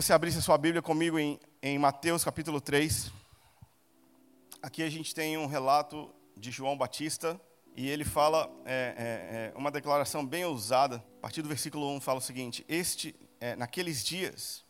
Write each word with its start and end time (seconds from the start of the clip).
você 0.00 0.12
abrisse 0.12 0.38
a 0.38 0.40
sua 0.40 0.56
Bíblia 0.56 0.80
comigo 0.80 1.18
em, 1.18 1.40
em 1.60 1.76
Mateus 1.76 2.22
capítulo 2.22 2.60
3. 2.60 3.10
Aqui 4.62 4.84
a 4.84 4.88
gente 4.88 5.12
tem 5.12 5.36
um 5.36 5.46
relato 5.46 6.08
de 6.36 6.52
João 6.52 6.78
Batista 6.78 7.40
e 7.74 7.88
ele 7.88 8.04
fala 8.04 8.48
é, 8.64 8.94
é, 8.96 9.52
é 9.52 9.58
uma 9.58 9.72
declaração 9.72 10.24
bem 10.24 10.44
ousada. 10.44 11.04
A 11.18 11.22
partir 11.22 11.42
do 11.42 11.48
versículo 11.48 11.92
1 11.96 12.00
fala 12.00 12.20
o 12.20 12.22
seguinte: 12.22 12.64
Este, 12.68 13.12
é, 13.40 13.56
naqueles 13.56 14.04
dias, 14.04 14.64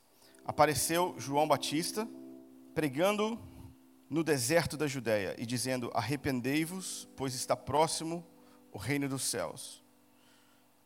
apareceu 0.46 1.14
João 1.18 1.46
Batista 1.46 2.08
pregando 2.74 3.38
no 4.08 4.24
deserto 4.24 4.78
da 4.78 4.86
Judéia 4.86 5.34
e 5.36 5.44
dizendo: 5.44 5.90
Arrependei-vos, 5.92 7.06
pois 7.14 7.34
está 7.34 7.54
próximo 7.54 8.26
o 8.72 8.78
reino 8.78 9.06
dos 9.06 9.24
céus. 9.24 9.84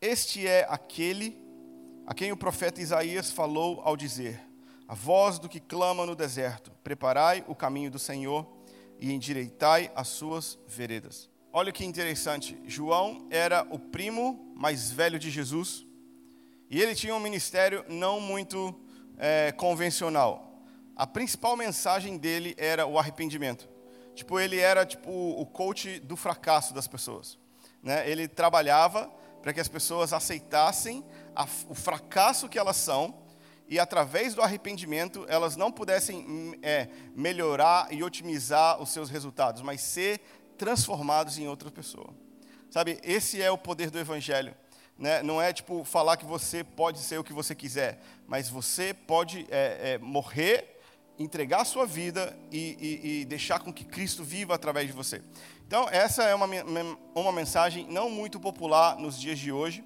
Este 0.01 0.45
é 0.45 0.67
aquele 0.69 1.41
a 2.05 2.13
quem 2.13 2.31
o 2.31 2.37
profeta 2.37 2.81
Isaías 2.81 3.31
falou 3.31 3.81
ao 3.83 3.95
dizer: 3.95 4.39
A 4.87 4.93
voz 4.93 5.39
do 5.39 5.49
que 5.49 5.59
clama 5.59 6.05
no 6.05 6.15
deserto: 6.15 6.71
Preparai 6.83 7.43
o 7.47 7.55
caminho 7.55 7.91
do 7.91 7.99
Senhor 7.99 8.47
e 8.99 9.11
endireitai 9.11 9.91
as 9.95 10.07
suas 10.09 10.57
veredas. 10.67 11.29
Olha 11.51 11.71
que 11.71 11.85
interessante, 11.85 12.59
João 12.65 13.27
era 13.29 13.65
o 13.69 13.77
primo 13.77 14.51
mais 14.55 14.91
velho 14.91 15.19
de 15.19 15.29
Jesus 15.29 15.85
e 16.69 16.81
ele 16.81 16.95
tinha 16.95 17.13
um 17.13 17.19
ministério 17.19 17.85
não 17.87 18.19
muito 18.19 18.73
é, 19.17 19.51
convencional. 19.51 20.59
A 20.95 21.05
principal 21.05 21.55
mensagem 21.55 22.17
dele 22.17 22.55
era 22.57 22.87
o 22.87 22.97
arrependimento. 22.97 23.69
Tipo, 24.15 24.39
ele 24.39 24.59
era 24.59 24.85
tipo 24.85 25.11
o 25.11 25.45
coach 25.45 25.99
do 25.99 26.15
fracasso 26.15 26.73
das 26.73 26.87
pessoas. 26.87 27.37
Né? 27.81 28.09
Ele 28.09 28.27
trabalhava 28.27 29.11
para 29.43 29.53
que 29.53 29.59
as 29.59 29.67
pessoas 29.67 30.13
aceitassem 30.13 31.05
a, 31.35 31.47
o 31.67 31.75
fracasso 31.75 32.49
que 32.49 32.59
elas 32.59 32.77
são 32.77 33.23
e 33.67 33.79
através 33.79 34.33
do 34.35 34.41
arrependimento 34.41 35.25
elas 35.27 35.55
não 35.55 35.71
pudessem 35.71 36.17
hum, 36.17 36.53
é, 36.61 36.87
melhorar 37.15 37.91
e 37.91 38.03
otimizar 38.03 38.81
os 38.81 38.89
seus 38.89 39.09
resultados, 39.09 39.61
mas 39.61 39.81
ser 39.81 40.19
transformados 40.57 41.37
em 41.37 41.47
outra 41.47 41.71
pessoa. 41.71 42.13
Sabe, 42.69 42.99
esse 43.03 43.41
é 43.41 43.51
o 43.51 43.57
poder 43.57 43.91
do 43.91 43.99
Evangelho. 43.99 44.55
Né? 44.97 45.23
Não 45.23 45.41
é 45.41 45.51
tipo 45.51 45.83
falar 45.83 46.17
que 46.17 46.25
você 46.25 46.63
pode 46.63 46.99
ser 46.99 47.19
o 47.19 47.23
que 47.23 47.33
você 47.33 47.55
quiser, 47.55 47.99
mas 48.27 48.49
você 48.49 48.93
pode 48.93 49.45
é, 49.49 49.93
é, 49.93 49.97
morrer, 49.97 50.79
entregar 51.17 51.61
a 51.61 51.65
sua 51.65 51.85
vida 51.85 52.37
e, 52.51 52.77
e, 52.79 53.21
e 53.21 53.25
deixar 53.25 53.59
com 53.59 53.71
que 53.71 53.83
Cristo 53.83 54.23
viva 54.23 54.55
através 54.55 54.87
de 54.87 54.93
você. 54.93 55.21
Então, 55.67 55.87
essa 55.89 56.23
é 56.23 56.35
uma, 56.35 56.47
uma 57.15 57.31
mensagem 57.31 57.87
não 57.89 58.09
muito 58.09 58.39
popular 58.39 58.97
nos 58.97 59.19
dias 59.19 59.39
de 59.39 59.51
hoje. 59.51 59.83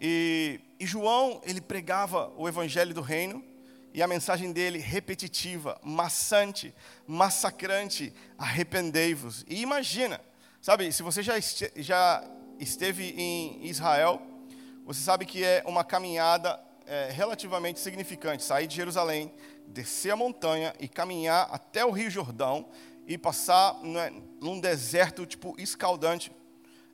E, 0.00 0.60
e 0.78 0.86
João, 0.86 1.40
ele 1.44 1.60
pregava 1.60 2.32
o 2.36 2.48
evangelho 2.48 2.94
do 2.94 3.00
reino, 3.00 3.44
e 3.92 4.02
a 4.02 4.06
mensagem 4.06 4.52
dele 4.52 4.78
repetitiva, 4.78 5.80
maçante, 5.82 6.74
massacrante, 7.06 8.12
arrependei-vos. 8.36 9.44
E 9.48 9.60
imagina, 9.60 10.20
sabe, 10.60 10.92
se 10.92 11.02
você 11.02 11.22
já, 11.22 11.36
este, 11.36 11.72
já 11.76 12.22
esteve 12.60 13.14
em 13.16 13.66
Israel, 13.66 14.22
você 14.84 15.00
sabe 15.00 15.26
que 15.26 15.42
é 15.42 15.64
uma 15.66 15.82
caminhada 15.82 16.60
é, 16.86 17.10
relativamente 17.10 17.80
significante. 17.80 18.44
Sair 18.44 18.66
de 18.66 18.76
Jerusalém, 18.76 19.32
descer 19.66 20.12
a 20.12 20.16
montanha 20.16 20.72
e 20.78 20.86
caminhar 20.86 21.48
até 21.50 21.84
o 21.84 21.90
Rio 21.90 22.10
Jordão 22.10 22.68
e 23.06 23.18
passar 23.18 23.74
né, 23.82 24.12
num 24.40 24.60
deserto 24.60 25.26
tipo 25.26 25.54
escaldante. 25.58 26.30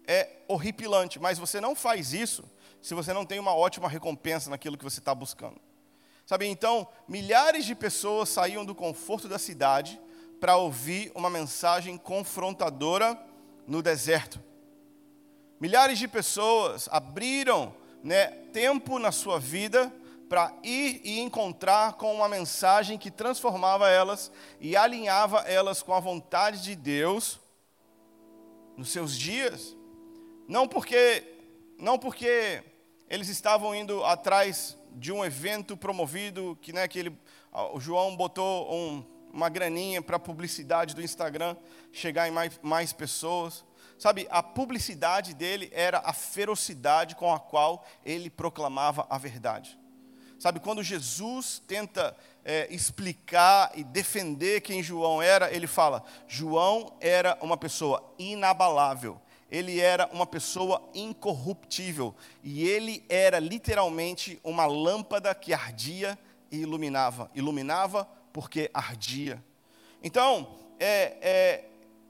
É 0.07 0.29
horripilante, 0.49 1.19
mas 1.19 1.39
você 1.39 1.61
não 1.61 1.75
faz 1.75 2.13
isso 2.13 2.45
se 2.85 2.93
você 2.93 3.15
não 3.15 3.25
tem 3.25 3.39
uma 3.39 3.55
ótima 3.55 3.89
recompensa 3.89 4.51
naquilo 4.51 4.77
que 4.77 4.85
você 4.85 4.99
está 4.99 5.15
buscando. 5.15 5.59
Sabe, 6.27 6.47
então, 6.47 6.87
milhares 7.09 7.65
de 7.65 7.75
pessoas 7.75 8.29
saíam 8.29 8.63
do 8.63 8.75
conforto 8.75 9.27
da 9.27 9.39
cidade 9.39 9.99
para 10.39 10.59
ouvir 10.59 11.11
uma 11.15 11.31
mensagem 11.31 11.97
confrontadora 11.97 13.19
no 13.67 13.81
deserto. 13.81 14.39
Milhares 15.59 15.99
de 15.99 16.07
pessoas 16.07 16.87
abriram 16.93 17.75
né, 18.03 18.27
tempo 18.53 18.99
na 18.99 19.11
sua 19.11 19.41
vida 19.41 19.91
para 20.29 20.53
ir 20.63 21.01
e 21.03 21.21
encontrar 21.21 21.95
com 21.95 22.15
uma 22.15 22.29
mensagem 22.29 22.99
que 22.99 23.11
transformava 23.11 23.89
elas 23.89 24.31
e 24.61 24.77
alinhava 24.77 25.39
elas 25.47 25.81
com 25.81 25.95
a 25.95 26.01
vontade 26.01 26.63
de 26.63 26.77
Deus 26.77 27.41
nos 28.77 28.91
seus 28.91 29.17
dias. 29.17 29.75
Não 30.47 30.69
porque, 30.69 31.25
não 31.79 31.99
porque 31.99 32.63
eles 33.15 33.29
estavam 33.29 33.73
indo 33.73 34.05
atrás 34.05 34.77
de 34.91 35.13
um 35.13 35.25
evento 35.25 35.77
promovido 35.77 36.59
que, 36.61 36.73
né, 36.73 36.89
que 36.89 36.99
ele, 36.99 37.17
o 37.73 37.79
João 37.79 38.17
botou 38.17 38.75
um, 38.75 39.07
uma 39.33 39.49
graninha 39.49 40.03
para 40.03 40.17
a 40.17 40.19
publicidade 40.19 40.97
do 40.97 41.03
Instagram 41.03 41.57
chegar 41.93 42.27
em 42.27 42.33
mais, 42.33 42.59
mais 42.61 42.93
pessoas. 42.93 43.65
Sabe, 43.97 44.27
a 44.31 44.43
publicidade 44.43 45.33
dele 45.33 45.71
era 45.73 46.03
a 46.05 46.13
ferocidade 46.13 47.15
com 47.15 47.33
a 47.33 47.39
qual 47.39 47.87
ele 48.05 48.29
proclamava 48.29 49.07
a 49.09 49.17
verdade. 49.17 49.79
Sabe, 50.37 50.59
quando 50.59 50.83
Jesus 50.83 51.63
tenta 51.69 52.17
é, 52.45 52.67
explicar 52.69 53.71
e 53.77 53.85
defender 53.85 54.61
quem 54.61 54.83
João 54.83 55.23
era, 55.23 55.55
ele 55.55 55.69
fala: 55.69 56.03
João 56.27 56.97
era 57.01 57.39
uma 57.41 57.57
pessoa 57.57 58.13
inabalável, 58.19 59.23
ele 59.55 59.81
era 59.81 60.09
uma 60.13 60.27
pessoa 60.27 60.83
incorruptível, 60.93 62.13
e 62.43 62.67
ele 62.67 63.05
era 63.09 63.39
literalmente 63.39 64.41
uma 64.43 64.67
lâmpada 64.67 65.33
que 65.33 65.53
ardia 65.53 66.19
e 66.51 66.57
iluminava 66.57 67.31
iluminava 67.35 68.05
porque 68.33 68.69
ardia. 68.75 69.43
Então, 70.03 70.57
é, 70.81 71.17
é 71.23 71.65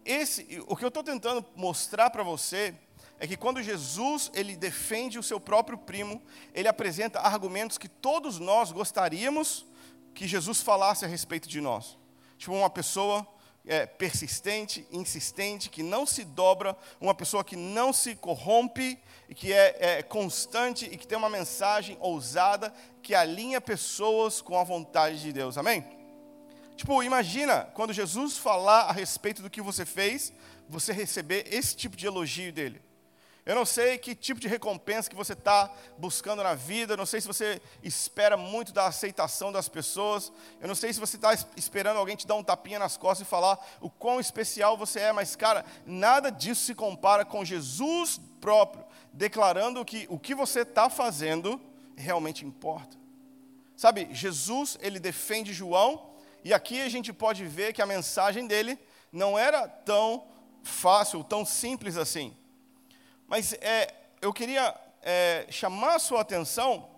esse, 0.07 0.63
o 0.67 0.75
que 0.75 0.85
eu 0.85 0.89
estou 0.89 1.03
tentando 1.03 1.45
mostrar 1.55 2.09
para 2.09 2.23
você 2.23 2.75
é 3.21 3.27
que 3.27 3.37
quando 3.37 3.63
Jesus 3.63 4.31
ele 4.35 4.57
defende 4.57 5.19
o 5.19 5.23
seu 5.23 5.39
próprio 5.39 5.77
primo, 5.77 6.23
ele 6.55 6.67
apresenta 6.67 7.21
argumentos 7.21 7.77
que 7.77 7.89
todos 7.89 8.39
nós 8.39 8.73
gostaríamos 8.73 9.67
que 10.15 10.27
Jesus 10.27 10.63
falasse 10.63 11.05
a 11.05 11.09
respeito 11.09 11.47
de 11.47 11.61
nós. 11.61 11.99
Tipo 12.39 12.55
uma 12.55 12.71
pessoa 12.71 13.27
é, 13.67 13.87
persistente, 13.87 14.87
insistente, 14.91 15.71
que 15.71 15.83
não 15.83 16.05
se 16.05 16.25
dobra, 16.25 16.77
uma 17.01 17.15
pessoa 17.15 17.43
que 17.43 17.57
não 17.57 17.93
se 17.93 18.15
corrompe, 18.15 18.99
que 19.35 19.53
é, 19.53 19.99
é 19.99 20.03
constante 20.03 20.85
e 20.85 20.97
que 20.97 21.07
tem 21.07 21.17
uma 21.17 21.31
mensagem 21.31 21.97
ousada 22.01 22.73
que 23.03 23.15
alinha 23.15 23.61
pessoas 23.61 24.41
com 24.41 24.59
a 24.59 24.65
vontade 24.65 25.21
de 25.21 25.33
Deus. 25.33 25.57
Amém? 25.57 25.85
Tipo, 26.77 27.03
imagina 27.03 27.71
quando 27.75 27.93
Jesus 27.93 28.37
falar 28.37 28.83
a 28.83 28.93
respeito 28.93 29.43
do 29.43 29.51
que 29.51 29.63
você 29.63 29.87
fez, 29.87 30.33
você 30.69 30.93
receber 30.93 31.47
esse 31.51 31.77
tipo 31.77 31.97
de 31.97 32.07
elogio 32.07 32.53
dele. 32.53 32.83
Eu 33.47 33.55
não 33.55 33.67
sei 33.67 33.99
que 33.99 34.15
tipo 34.15 34.41
de 34.41 34.49
recompensa 34.49 35.11
que 35.11 35.17
você 35.17 35.35
está 35.35 35.71
buscando 35.99 36.43
na 36.43 36.55
vida. 36.55 36.95
Eu 36.95 36.97
não 36.97 37.05
sei 37.05 37.21
se 37.21 37.27
você 37.27 37.61
espera 37.83 38.37
muito 38.37 38.73
da 38.73 38.87
aceitação 38.87 39.53
das 39.53 39.69
pessoas. 39.69 40.33
Eu 40.61 40.69
não 40.69 40.75
sei 40.75 40.93
se 40.93 41.01
você 41.01 41.17
está 41.17 41.35
esperando 41.55 41.99
alguém 41.99 42.17
te 42.17 42.27
dar 42.27 42.37
um 42.37 42.43
tapinha 42.43 42.79
nas 42.79 42.97
costas 42.97 43.27
e 43.27 43.31
falar 43.31 43.59
o 43.83 43.91
quão 43.91 44.19
especial 44.19 44.79
você 44.79 45.01
é. 45.01 45.13
Mas, 45.13 45.37
cara, 45.37 45.65
nada 45.85 46.31
disso 46.31 46.65
se 46.65 46.75
compara 46.75 47.23
com 47.25 47.45
Jesus 47.45 48.19
próprio 48.41 48.85
declarando 49.13 49.85
que 49.85 50.07
o 50.09 50.19
que 50.19 50.35
você 50.35 50.61
está 50.61 50.91
fazendo 50.91 51.61
realmente 51.97 52.45
importa. 52.45 52.97
Sabe, 53.77 54.09
Jesus, 54.13 54.79
ele 54.81 54.99
defende 54.99 55.53
João. 55.53 56.11
E 56.43 56.53
aqui 56.53 56.81
a 56.81 56.89
gente 56.89 57.13
pode 57.13 57.45
ver 57.47 57.73
que 57.73 57.83
a 57.83 57.87
mensagem 57.87 58.47
dele 58.47 58.79
não 59.13 59.39
era 59.39 59.69
tão 59.69 60.27
fácil, 60.63 61.23
tão 61.23 61.45
simples 61.45 61.97
assim. 61.97 62.37
Mas 63.37 63.53
é, 63.55 63.93
eu 64.23 64.33
queria 64.33 64.73
é, 65.03 65.45
chamar 65.51 65.97
a 65.97 65.99
sua 65.99 66.21
atenção. 66.21 66.89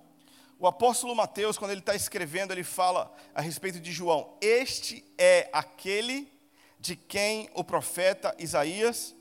O 0.58 0.66
apóstolo 0.66 1.16
Mateus, 1.16 1.56
quando 1.56 1.70
ele 1.70 1.80
está 1.80 1.94
escrevendo, 1.94 2.52
ele 2.52 2.62
fala 2.62 3.10
a 3.34 3.40
respeito 3.40 3.80
de 3.80 3.90
João: 3.90 4.36
Este 4.38 5.02
é 5.16 5.48
aquele 5.50 6.30
de 6.78 6.94
quem 6.94 7.48
o 7.54 7.64
profeta 7.64 8.36
Isaías 8.38 9.14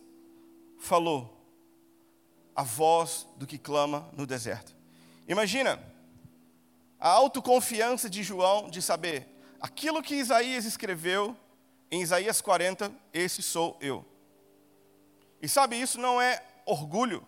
falou, 0.77 1.41
a 2.53 2.63
voz 2.63 3.25
do 3.37 3.47
que 3.47 3.57
clama 3.57 4.09
no 4.11 4.27
deserto. 4.27 4.75
Imagina 5.25 5.81
a 6.99 7.11
autoconfiança 7.11 8.09
de 8.09 8.23
João 8.23 8.69
de 8.69 8.81
saber 8.81 9.25
aquilo 9.61 10.03
que 10.03 10.15
Isaías 10.15 10.65
escreveu 10.65 11.33
em 11.89 12.01
Isaías 12.01 12.41
40, 12.41 12.91
esse 13.13 13.41
sou 13.41 13.77
eu. 13.79 14.05
E 15.41 15.47
sabe, 15.47 15.79
isso 15.79 15.97
não 15.97 16.21
é 16.21 16.43
orgulho. 16.65 17.27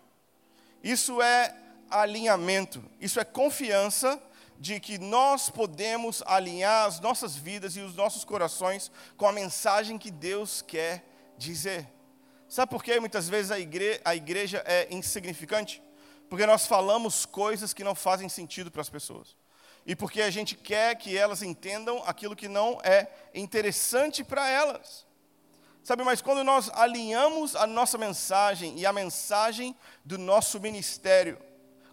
Isso 0.84 1.22
é 1.22 1.56
alinhamento, 1.90 2.84
isso 3.00 3.20
é 3.20 3.24
confiança 3.24 4.22
de 4.60 4.80
que 4.80 4.98
nós 4.98 5.50
podemos 5.50 6.24
alinhar 6.26 6.88
as 6.88 7.00
nossas 7.00 7.36
vidas 7.36 7.76
e 7.76 7.80
os 7.80 7.96
nossos 7.96 8.26
corações 8.26 8.92
com 9.16 9.28
a 9.28 9.32
mensagem 9.32 9.98
que 9.98 10.10
Deus 10.12 10.62
quer 10.62 11.06
dizer. 11.38 11.88
Sabe 12.50 12.70
por 12.70 12.84
que 12.84 13.00
muitas 13.00 13.30
vezes 13.30 13.52
a 13.52 13.60
igreja, 13.60 14.02
a 14.04 14.16
igreja 14.16 14.64
é 14.66 14.88
insignificante? 14.90 15.84
Porque 16.30 16.46
nós 16.46 16.66
falamos 16.66 17.26
coisas 17.26 17.74
que 17.74 17.84
não 17.84 17.94
fazem 17.94 18.28
sentido 18.28 18.72
para 18.72 18.82
as 18.82 18.90
pessoas. 18.90 19.36
e 19.86 19.96
porque 19.96 20.22
a 20.22 20.30
gente 20.30 20.54
quer 20.54 20.96
que 20.96 21.18
elas 21.18 21.42
entendam 21.42 22.04
aquilo 22.06 22.36
que 22.36 22.50
não 22.50 22.78
é 22.84 23.10
interessante 23.34 24.22
para 24.22 24.50
elas. 24.50 25.07
Sabe, 25.88 26.04
mas 26.04 26.22
quando 26.22 26.44
nós 26.44 26.70
alinhamos 26.74 27.56
a 27.56 27.66
nossa 27.66 27.98
mensagem 27.98 28.78
e 28.78 28.86
a 28.86 28.92
mensagem 28.92 29.74
do 30.04 30.18
nosso 30.18 30.60
ministério 30.60 31.38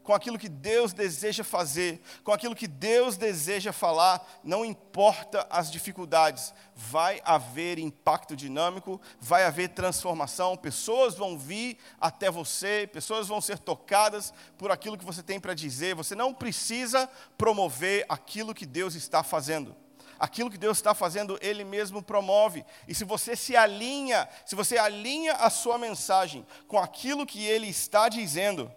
com 0.03 0.13
aquilo 0.13 0.37
que 0.37 0.49
Deus 0.49 0.93
deseja 0.93 1.45
fazer, 1.45 2.03
com 2.25 2.33
aquilo 2.33 2.57
que 2.57 2.67
Deus 2.67 3.17
deseja 3.17 3.73
falar, 3.73 4.21
não 4.43 4.65
importa 4.65 5.47
as 5.49 5.71
dificuldades, 5.71 6.53
vai 6.75 7.23
haver 7.25 7.79
impacto 7.79 8.35
dinâmico, 8.35 9.01
vai 9.21 9.45
haver 9.45 9.69
transformação, 9.69 10.57
pessoas 10.57 11.15
vão 11.15 11.39
vir 11.39 11.79
até 12.01 12.29
você, 12.33 12.91
pessoas 12.93 13.29
vão 13.29 13.41
ser 13.41 13.61
tocadas 13.61 14.35
por 14.59 14.73
aquilo 14.73 14.99
que 14.99 15.05
você 15.05 15.23
tem 15.23 15.39
para 15.39 15.55
dizer. 15.55 15.95
Você 15.95 16.17
não 16.17 16.35
precisa 16.35 17.09
promover 17.39 18.05
aquilo 18.09 18.55
que 18.55 18.67
Deus 18.67 18.97
está 18.97 19.23
fazendo 19.23 19.84
aquilo 20.19 20.51
que 20.51 20.59
Deus 20.59 20.79
está 20.79 20.95
fazendo, 20.95 21.39
Ele 21.41 21.65
mesmo 21.65 22.03
promove. 22.03 22.65
E 22.87 22.95
se 22.95 23.05
você 23.05 23.37
se 23.37 23.57
alinha, 23.57 24.29
se 24.47 24.55
você 24.55 24.77
alinha 24.79 25.35
a 25.35 25.51
sua 25.51 25.79
mensagem 25.79 26.47
com 26.69 26.79
aquilo 26.79 27.27
que 27.27 27.45
Ele 27.45 27.69
está 27.69 28.09
dizendo, 28.09 28.71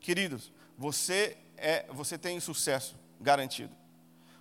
queridos, 0.00 0.52
você, 0.76 1.36
é, 1.56 1.86
você 1.90 2.18
tem 2.18 2.38
sucesso 2.40 2.96
garantido. 3.20 3.74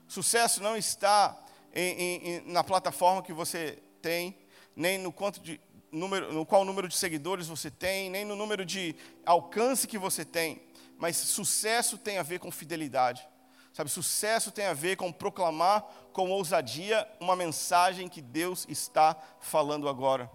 Sucesso 0.08 0.62
não 0.62 0.76
está 0.76 1.38
em, 1.74 2.28
em, 2.28 2.52
na 2.52 2.64
plataforma 2.64 3.24
que 3.24 3.34
você 3.34 3.80
tem, 4.02 4.38
nem 4.76 4.98
no 4.98 5.12
quanto 5.12 5.40
de 5.40 5.60
número, 5.92 6.34
no 6.34 6.46
qual 6.46 6.66
número 6.66 6.88
de 6.88 6.96
seguidores 6.96 7.48
você 7.48 7.72
tem, 7.72 8.10
nem 8.10 8.26
no 8.26 8.36
número 8.36 8.66
de 8.66 8.96
alcance 9.26 9.88
que 9.88 9.98
você 9.98 10.26
tem, 10.26 10.62
mas 10.98 11.16
sucesso 11.18 11.98
tem 11.98 12.18
a 12.18 12.24
ver 12.24 12.40
com 12.40 12.52
fidelidade. 12.52 13.28
Sabe, 13.74 13.90
sucesso 13.90 14.52
tem 14.52 14.68
a 14.68 14.74
ver 14.74 14.96
com 14.96 15.12
proclamar 15.12 15.82
com 16.14 16.30
ousadia 16.30 17.08
uma 17.20 17.36
mensagem 17.36 18.08
que 18.08 18.22
Deus 18.22 18.68
está 18.70 19.18
falando 19.42 19.90
agora. 19.90 20.30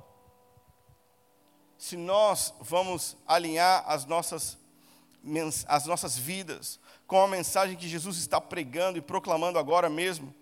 Se 1.78 1.96
nós 1.96 2.52
vamos 2.60 3.16
alinhar 3.26 3.84
as 3.86 4.04
nossas 4.04 4.58
as 5.66 5.84
nossas 5.84 6.16
vidas 6.16 6.80
com 7.06 7.20
a 7.20 7.28
mensagem 7.28 7.76
que 7.76 7.88
Jesus 7.88 8.18
está 8.18 8.40
pregando 8.40 8.98
e 8.98 9.02
proclamando 9.02 9.58
agora 9.58 9.90
mesmo, 9.90 10.34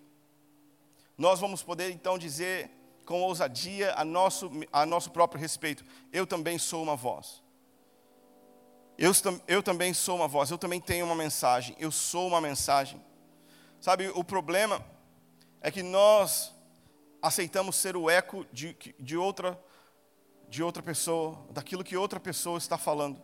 nós 1.19 1.40
vamos 1.40 1.62
poder 1.62 1.90
então 1.90 2.19
dizer 2.19 2.70
com 3.04 3.22
ousadia 3.22 3.94
a 3.94 4.04
nosso, 4.04 4.50
a 4.72 4.87
nosso 4.87 5.10
próprio 5.10 5.40
respeito: 5.40 5.84
eu 6.12 6.26
também 6.26 6.58
sou 6.58 6.82
uma 6.82 6.96
voz. 6.96 7.42
Eu, 8.98 9.12
eu 9.46 9.62
também 9.62 9.93
sou 9.93 10.16
uma 10.16 10.26
voz, 10.26 10.50
eu 10.50 10.56
também 10.56 10.81
tenho 10.81 11.04
uma 11.04 11.14
mensagem, 11.14 11.76
eu 11.78 11.93
sou 11.93 12.26
uma 12.26 12.40
mensagem. 12.40 13.00
Sabe, 13.78 14.08
o 14.14 14.25
problema 14.25 14.82
é 15.60 15.70
que 15.70 15.82
nós 15.82 16.54
aceitamos 17.20 17.76
ser 17.76 17.94
o 17.94 18.08
eco 18.08 18.46
de, 18.50 18.75
de, 18.98 19.16
outra, 19.16 19.60
de 20.48 20.62
outra 20.62 20.82
pessoa, 20.82 21.38
daquilo 21.50 21.84
que 21.84 21.96
outra 21.96 22.19
pessoa 22.19 22.56
está 22.56 22.78
falando. 22.78 23.20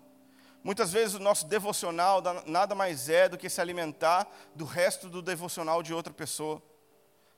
Muitas 0.63 0.93
vezes 0.93 1.15
o 1.15 1.19
nosso 1.19 1.47
devocional 1.47 2.23
nada 2.47 2.75
mais 2.75 3.09
é 3.09 3.29
do 3.29 3.39
que 3.39 3.49
se 3.49 3.61
alimentar 3.61 4.29
do 4.55 4.65
resto 4.65 5.09
do 5.09 5.23
devocional 5.23 5.83
de 5.83 5.95
outra 5.95 6.13
pessoa. 6.13 6.63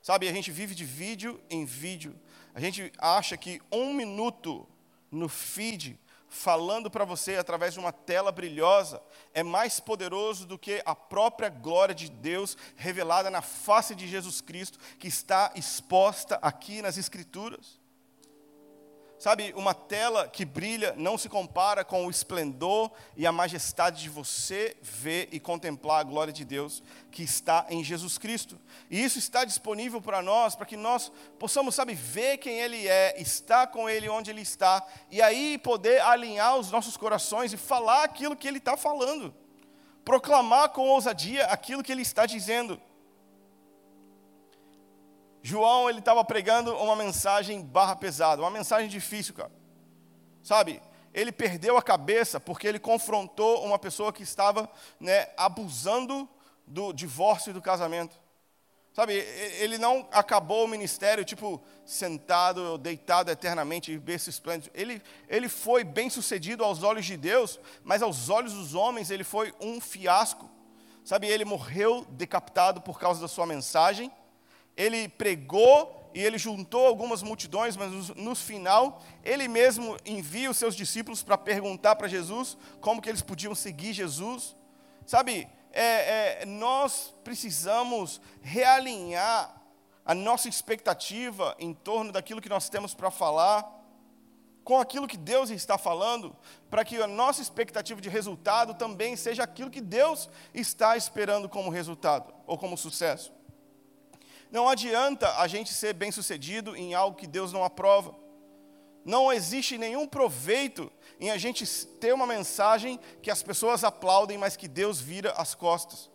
Sabe, 0.02 0.28
a 0.28 0.32
gente 0.32 0.50
vive 0.50 0.74
de 0.74 0.84
vídeo 0.84 1.40
em 1.48 1.64
vídeo. 1.64 2.18
A 2.52 2.60
gente 2.60 2.92
acha 2.98 3.36
que 3.36 3.62
um 3.72 3.94
minuto 3.94 4.68
no 5.10 5.28
feed, 5.28 5.98
falando 6.34 6.90
para 6.90 7.04
você 7.04 7.36
através 7.36 7.72
de 7.74 7.78
uma 7.78 7.92
tela 7.92 8.32
brilhosa, 8.32 9.00
é 9.32 9.42
mais 9.42 9.78
poderoso 9.78 10.44
do 10.44 10.58
que 10.58 10.82
a 10.84 10.94
própria 10.94 11.48
glória 11.48 11.94
de 11.94 12.10
Deus 12.10 12.56
revelada 12.76 13.30
na 13.30 13.40
face 13.40 13.94
de 13.94 14.08
Jesus 14.08 14.40
Cristo, 14.40 14.78
que 14.98 15.06
está 15.06 15.52
exposta 15.54 16.38
aqui 16.42 16.82
nas 16.82 16.98
Escrituras. 16.98 17.78
Sabe, 19.18 19.54
uma 19.56 19.72
tela 19.72 20.28
que 20.28 20.44
brilha 20.44 20.92
não 20.96 21.16
se 21.16 21.28
compara 21.28 21.84
com 21.84 22.06
o 22.06 22.10
esplendor 22.10 22.90
e 23.16 23.26
a 23.26 23.32
majestade 23.32 24.02
de 24.02 24.08
você 24.10 24.76
ver 24.82 25.28
e 25.30 25.38
contemplar 25.38 26.00
a 26.00 26.04
glória 26.04 26.32
de 26.32 26.44
Deus 26.44 26.82
que 27.10 27.22
está 27.22 27.64
em 27.70 27.82
Jesus 27.82 28.18
Cristo. 28.18 28.60
E 28.90 29.02
isso 29.02 29.18
está 29.18 29.44
disponível 29.44 30.02
para 30.02 30.20
nós, 30.20 30.56
para 30.56 30.66
que 30.66 30.76
nós 30.76 31.12
possamos, 31.38 31.74
sabe, 31.74 31.94
ver 31.94 32.38
quem 32.38 32.60
Ele 32.60 32.88
é, 32.88 33.20
estar 33.20 33.68
com 33.68 33.88
Ele 33.88 34.08
onde 34.08 34.30
Ele 34.30 34.42
está, 34.42 34.84
e 35.10 35.22
aí 35.22 35.58
poder 35.58 36.00
alinhar 36.02 36.56
os 36.56 36.70
nossos 36.70 36.96
corações 36.96 37.52
e 37.52 37.56
falar 37.56 38.02
aquilo 38.02 38.36
que 38.36 38.48
Ele 38.48 38.58
está 38.58 38.76
falando, 38.76 39.32
proclamar 40.04 40.70
com 40.70 40.88
ousadia 40.88 41.46
aquilo 41.46 41.84
que 41.84 41.92
Ele 41.92 42.02
está 42.02 42.26
dizendo. 42.26 42.80
João, 45.46 45.90
ele 45.90 45.98
estava 45.98 46.24
pregando 46.24 46.74
uma 46.74 46.96
mensagem 46.96 47.60
barra 47.60 47.94
pesada, 47.94 48.40
uma 48.40 48.50
mensagem 48.50 48.88
difícil, 48.88 49.34
cara. 49.34 49.52
Sabe? 50.42 50.80
Ele 51.12 51.30
perdeu 51.30 51.76
a 51.76 51.82
cabeça 51.82 52.40
porque 52.40 52.66
ele 52.66 52.78
confrontou 52.78 53.62
uma 53.62 53.78
pessoa 53.78 54.10
que 54.10 54.22
estava 54.22 54.66
né, 54.98 55.28
abusando 55.36 56.26
do 56.66 56.94
divórcio 56.94 57.50
e 57.50 57.52
do 57.52 57.60
casamento. 57.60 58.18
Sabe, 58.94 59.12
ele 59.58 59.76
não 59.76 60.08
acabou 60.12 60.64
o 60.64 60.68
ministério, 60.68 61.26
tipo, 61.26 61.62
sentado, 61.84 62.78
deitado 62.78 63.30
eternamente, 63.30 63.98
berço 63.98 64.30
esplêndido. 64.30 64.70
Ele, 64.72 65.02
ele 65.28 65.50
foi 65.50 65.84
bem 65.84 66.08
sucedido 66.08 66.64
aos 66.64 66.82
olhos 66.82 67.04
de 67.04 67.18
Deus, 67.18 67.60
mas 67.82 68.00
aos 68.00 68.30
olhos 68.30 68.54
dos 68.54 68.74
homens 68.74 69.10
ele 69.10 69.24
foi 69.24 69.52
um 69.60 69.78
fiasco. 69.78 70.48
Sabe, 71.04 71.26
ele 71.26 71.44
morreu 71.44 72.06
decapitado 72.08 72.80
por 72.80 72.98
causa 72.98 73.20
da 73.20 73.28
sua 73.28 73.44
mensagem 73.44 74.10
ele 74.76 75.08
pregou 75.08 76.10
e 76.14 76.20
ele 76.20 76.38
juntou 76.38 76.86
algumas 76.86 77.22
multidões, 77.22 77.76
mas 77.76 78.10
no, 78.10 78.34
final 78.36 79.02
ele 79.24 79.48
mesmo 79.48 79.96
envia 80.04 80.50
os 80.50 80.56
seus 80.56 80.76
discípulos 80.76 81.22
para 81.22 81.36
perguntar 81.36 81.96
para 81.96 82.06
Jesus 82.06 82.56
como 82.80 83.02
que 83.02 83.08
eles 83.08 83.22
podiam 83.22 83.54
seguir 83.54 83.92
Jesus. 83.92 84.54
Sabe, 85.04 85.48
é, 85.72 86.42
é, 86.42 86.46
nós 86.46 87.12
precisamos 87.24 88.20
realinhar 88.40 89.60
a 90.04 90.14
nossa 90.14 90.48
expectativa 90.48 91.56
em 91.58 91.74
torno 91.74 92.12
daquilo 92.12 92.40
que 92.40 92.48
nós 92.48 92.68
temos 92.68 92.94
para 92.94 93.10
falar 93.10 93.72
com 94.62 94.78
aquilo 94.80 95.08
que 95.08 95.16
Deus 95.16 95.50
está 95.50 95.76
falando, 95.76 96.34
para 96.70 96.84
que 96.84 96.96
a 97.02 97.06
nossa 97.06 97.42
expectativa 97.42 98.00
de 98.00 98.08
resultado 98.08 98.72
também 98.74 99.14
seja 99.14 99.42
aquilo 99.42 99.70
que 99.70 99.80
Deus 99.80 100.30
está 100.54 100.96
esperando 100.96 101.48
como 101.48 101.70
resultado 101.70 102.32
ou 102.46 102.56
como 102.56 102.76
sucesso. 102.78 103.32
Não 104.54 104.68
adianta 104.68 105.36
a 105.40 105.48
gente 105.48 105.74
ser 105.74 105.92
bem-sucedido 105.94 106.76
em 106.76 106.94
algo 106.94 107.16
que 107.16 107.26
Deus 107.26 107.52
não 107.52 107.64
aprova. 107.64 108.14
Não 109.04 109.32
existe 109.32 109.76
nenhum 109.76 110.06
proveito 110.06 110.92
em 111.18 111.32
a 111.32 111.36
gente 111.36 111.66
ter 111.98 112.14
uma 112.14 112.24
mensagem 112.24 113.00
que 113.20 113.32
as 113.32 113.42
pessoas 113.42 113.82
aplaudem, 113.82 114.38
mas 114.38 114.56
que 114.56 114.68
Deus 114.68 115.00
vira 115.00 115.32
as 115.32 115.56
costas. 115.56 116.08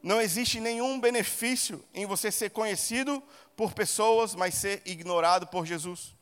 Não 0.00 0.20
existe 0.20 0.60
nenhum 0.60 1.00
benefício 1.00 1.84
em 1.92 2.06
você 2.06 2.30
ser 2.30 2.50
conhecido 2.50 3.20
por 3.56 3.72
pessoas, 3.72 4.36
mas 4.36 4.54
ser 4.54 4.80
ignorado 4.84 5.48
por 5.48 5.66
Jesus. 5.66 6.14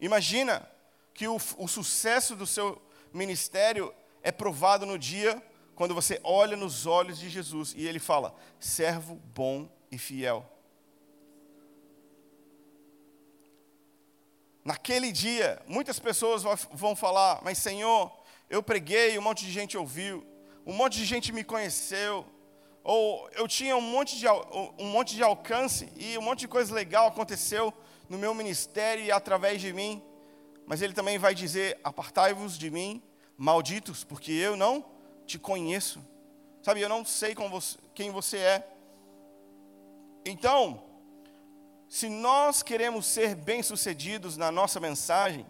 Imagina 0.00 0.66
que 1.12 1.28
o, 1.28 1.36
o 1.58 1.68
sucesso 1.68 2.34
do 2.34 2.46
seu 2.46 2.80
ministério 3.12 3.94
é 4.22 4.32
provado 4.32 4.86
no 4.86 4.98
dia 4.98 5.42
quando 5.74 5.94
você 5.94 6.20
olha 6.22 6.56
nos 6.56 6.86
olhos 6.86 7.18
de 7.18 7.28
Jesus 7.28 7.74
e 7.76 7.86
ele 7.86 7.98
fala: 7.98 8.34
servo 8.58 9.16
bom 9.34 9.68
e 9.90 9.98
fiel. 9.98 10.48
Naquele 14.64 15.12
dia, 15.12 15.60
muitas 15.66 15.98
pessoas 15.98 16.42
vão 16.72 16.96
falar: 16.96 17.40
Mas 17.42 17.58
Senhor, 17.58 18.10
eu 18.48 18.62
preguei, 18.62 19.18
um 19.18 19.22
monte 19.22 19.44
de 19.44 19.52
gente 19.52 19.76
ouviu, 19.76 20.24
um 20.64 20.72
monte 20.72 20.98
de 20.98 21.04
gente 21.04 21.32
me 21.32 21.44
conheceu, 21.44 22.24
ou 22.82 23.28
eu 23.32 23.46
tinha 23.48 23.76
um 23.76 23.80
monte 23.80 24.18
de, 24.18 24.26
um 24.78 24.86
monte 24.86 25.14
de 25.14 25.22
alcance 25.22 25.92
e 25.96 26.16
um 26.16 26.22
monte 26.22 26.40
de 26.40 26.48
coisa 26.48 26.74
legal 26.74 27.08
aconteceu 27.08 27.74
no 28.08 28.16
meu 28.16 28.34
ministério 28.34 29.04
e 29.04 29.10
através 29.10 29.60
de 29.60 29.72
mim. 29.72 30.02
Mas 30.66 30.80
ele 30.80 30.94
também 30.94 31.18
vai 31.18 31.34
dizer: 31.34 31.78
Apartai-vos 31.84 32.56
de 32.56 32.70
mim, 32.70 33.02
malditos, 33.36 34.04
porque 34.04 34.32
eu 34.32 34.56
não 34.56 34.93
te 35.26 35.38
conheço. 35.38 36.00
Sabe, 36.62 36.80
eu 36.80 36.88
não 36.88 37.04
sei 37.04 37.34
você, 37.34 37.78
quem 37.94 38.10
você 38.10 38.38
é. 38.38 38.68
Então, 40.24 40.82
se 41.88 42.08
nós 42.08 42.62
queremos 42.62 43.06
ser 43.06 43.34
bem-sucedidos 43.34 44.36
na 44.36 44.50
nossa 44.50 44.80
mensagem, 44.80 45.46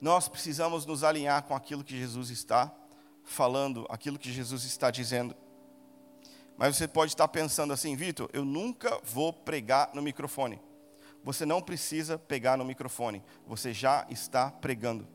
nós 0.00 0.28
precisamos 0.28 0.84
nos 0.84 1.02
alinhar 1.02 1.44
com 1.44 1.54
aquilo 1.54 1.84
que 1.84 1.96
Jesus 1.96 2.30
está 2.30 2.74
falando, 3.24 3.86
aquilo 3.88 4.18
que 4.18 4.32
Jesus 4.32 4.64
está 4.64 4.90
dizendo. 4.90 5.34
Mas 6.56 6.76
você 6.76 6.88
pode 6.88 7.12
estar 7.12 7.28
pensando 7.28 7.72
assim, 7.72 7.94
Vitor, 7.94 8.28
eu 8.32 8.44
nunca 8.44 9.00
vou 9.04 9.32
pregar 9.32 9.90
no 9.94 10.02
microfone. 10.02 10.60
Você 11.22 11.44
não 11.44 11.60
precisa 11.60 12.18
pegar 12.18 12.56
no 12.56 12.64
microfone, 12.64 13.22
você 13.46 13.72
já 13.72 14.06
está 14.08 14.50
pregando. 14.50 15.06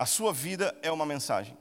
A 0.00 0.06
sua 0.06 0.32
vida 0.32 0.74
é 0.80 0.90
uma 0.90 1.04
mensagem. 1.04 1.54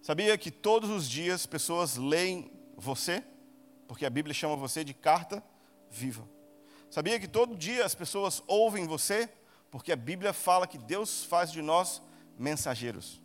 Sabia 0.00 0.38
que 0.38 0.50
todos 0.50 0.88
os 0.88 1.06
dias 1.06 1.44
pessoas 1.44 1.98
leem 1.98 2.50
você? 2.78 3.22
Porque 3.86 4.06
a 4.06 4.10
Bíblia 4.10 4.32
chama 4.32 4.56
você 4.56 4.82
de 4.82 4.94
carta 4.94 5.44
viva. 5.90 6.26
Sabia 6.90 7.20
que 7.20 7.28
todo 7.28 7.58
dia 7.58 7.84
as 7.84 7.94
pessoas 7.94 8.42
ouvem 8.46 8.86
você? 8.86 9.28
Porque 9.70 9.92
a 9.92 9.96
Bíblia 9.96 10.32
fala 10.32 10.66
que 10.66 10.78
Deus 10.78 11.26
faz 11.26 11.52
de 11.52 11.60
nós 11.60 12.00
mensageiros. 12.38 13.20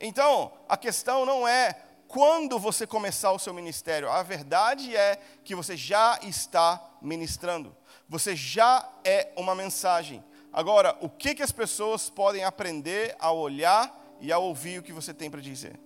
Então, 0.00 0.54
a 0.66 0.78
questão 0.78 1.26
não 1.26 1.46
é 1.46 1.78
quando 2.08 2.58
você 2.58 2.86
começar 2.86 3.32
o 3.32 3.38
seu 3.38 3.52
ministério, 3.52 4.08
a 4.08 4.22
verdade 4.22 4.96
é 4.96 5.20
que 5.44 5.54
você 5.54 5.76
já 5.76 6.18
está 6.22 6.82
ministrando, 7.02 7.76
você 8.08 8.34
já 8.34 8.90
é 9.04 9.30
uma 9.36 9.54
mensagem. 9.54 10.24
Agora, 10.56 10.96
o 11.02 11.10
que, 11.10 11.34
que 11.34 11.42
as 11.42 11.52
pessoas 11.52 12.08
podem 12.08 12.42
aprender 12.42 13.14
a 13.18 13.30
olhar 13.30 13.94
e 14.18 14.32
a 14.32 14.38
ouvir 14.38 14.78
o 14.78 14.82
que 14.82 14.90
você 14.90 15.12
tem 15.12 15.30
para 15.30 15.42
dizer? 15.42 15.78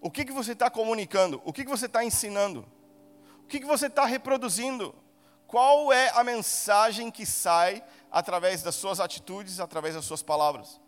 O 0.00 0.10
que, 0.10 0.24
que 0.24 0.32
você 0.32 0.52
está 0.52 0.70
comunicando? 0.70 1.42
O 1.44 1.52
que, 1.52 1.62
que 1.62 1.70
você 1.70 1.84
está 1.84 2.02
ensinando? 2.02 2.64
O 3.42 3.46
que, 3.48 3.60
que 3.60 3.66
você 3.66 3.88
está 3.88 4.06
reproduzindo? 4.06 4.94
Qual 5.46 5.92
é 5.92 6.08
a 6.14 6.24
mensagem 6.24 7.10
que 7.10 7.26
sai 7.26 7.84
através 8.10 8.62
das 8.62 8.74
suas 8.74 8.98
atitudes, 8.98 9.60
através 9.60 9.94
das 9.94 10.06
suas 10.06 10.22
palavras? 10.22 10.80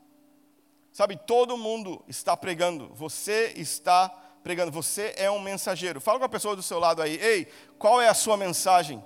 Sabe, 0.91 1.15
todo 1.15 1.59
mundo 1.59 2.03
está 2.09 2.35
pregando, 2.35 2.91
você 2.95 3.53
está 3.55 4.09
pregando, 4.43 4.73
você 4.73 5.13
é 5.19 5.31
um 5.31 5.41
mensageiro. 5.41 6.01
Fala 6.01 6.19
com 6.19 6.25
a 6.25 6.31
pessoa 6.31 6.57
do 6.57 6.63
seu 6.63 6.79
lado 6.79 7.03
aí, 7.03 7.17
ei, 7.21 7.53
qual 7.79 8.01
é 8.01 8.09
a 8.09 8.15
sua 8.15 8.39
mensagem? 8.39 9.05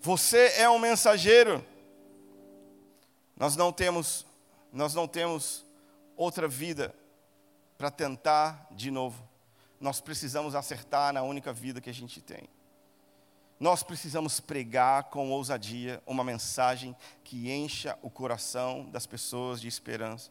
Você 0.00 0.52
é 0.56 0.68
um 0.68 0.78
mensageiro. 0.78 1.64
Nós 3.36 3.54
não 3.54 3.70
temos, 3.70 4.24
nós 4.72 4.94
não 4.94 5.06
temos 5.06 5.64
outra 6.16 6.48
vida 6.48 6.94
para 7.76 7.90
tentar 7.90 8.66
de 8.70 8.90
novo. 8.90 9.22
Nós 9.78 10.00
precisamos 10.00 10.54
acertar 10.54 11.12
na 11.12 11.22
única 11.22 11.52
vida 11.52 11.80
que 11.80 11.90
a 11.90 11.94
gente 11.94 12.20
tem. 12.20 12.48
Nós 13.58 13.82
precisamos 13.82 14.40
pregar 14.40 15.04
com 15.04 15.30
ousadia 15.30 16.02
uma 16.06 16.24
mensagem 16.24 16.96
que 17.22 17.50
encha 17.50 17.98
o 18.00 18.08
coração 18.08 18.88
das 18.90 19.06
pessoas 19.06 19.60
de 19.60 19.68
esperança. 19.68 20.30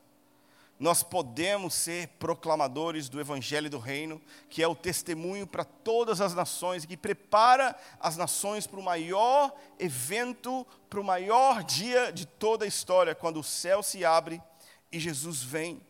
Nós 0.80 1.04
podemos 1.04 1.74
ser 1.74 2.08
proclamadores 2.20 3.10
do 3.10 3.20
Evangelho 3.20 3.70
do 3.70 3.78
Reino, 3.78 4.22
que 4.50 4.64
é 4.64 4.68
o 4.68 4.74
testemunho 4.74 5.46
para 5.46 5.66
todas 5.66 6.22
as 6.22 6.34
nações, 6.34 6.86
que 6.86 6.96
prepara 6.96 7.76
as 8.00 8.16
nações 8.16 8.66
para 8.66 8.80
o 8.80 8.84
maior 8.84 9.54
evento, 9.78 10.66
para 10.90 11.02
o 11.02 11.04
maior 11.04 11.64
dia 11.66 12.14
de 12.14 12.26
toda 12.26 12.64
a 12.64 12.68
história, 12.68 13.14
quando 13.14 13.42
o 13.42 13.44
céu 13.44 13.84
se 13.84 14.06
abre 14.06 14.42
e 14.90 14.98
Jesus 14.98 15.44
vem. 15.44 15.82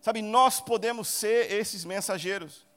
Sabe, 0.00 0.22
nós 0.22 0.60
podemos 0.60 1.08
ser 1.08 1.50
esses 1.50 1.84
mensageiros. 1.84 2.67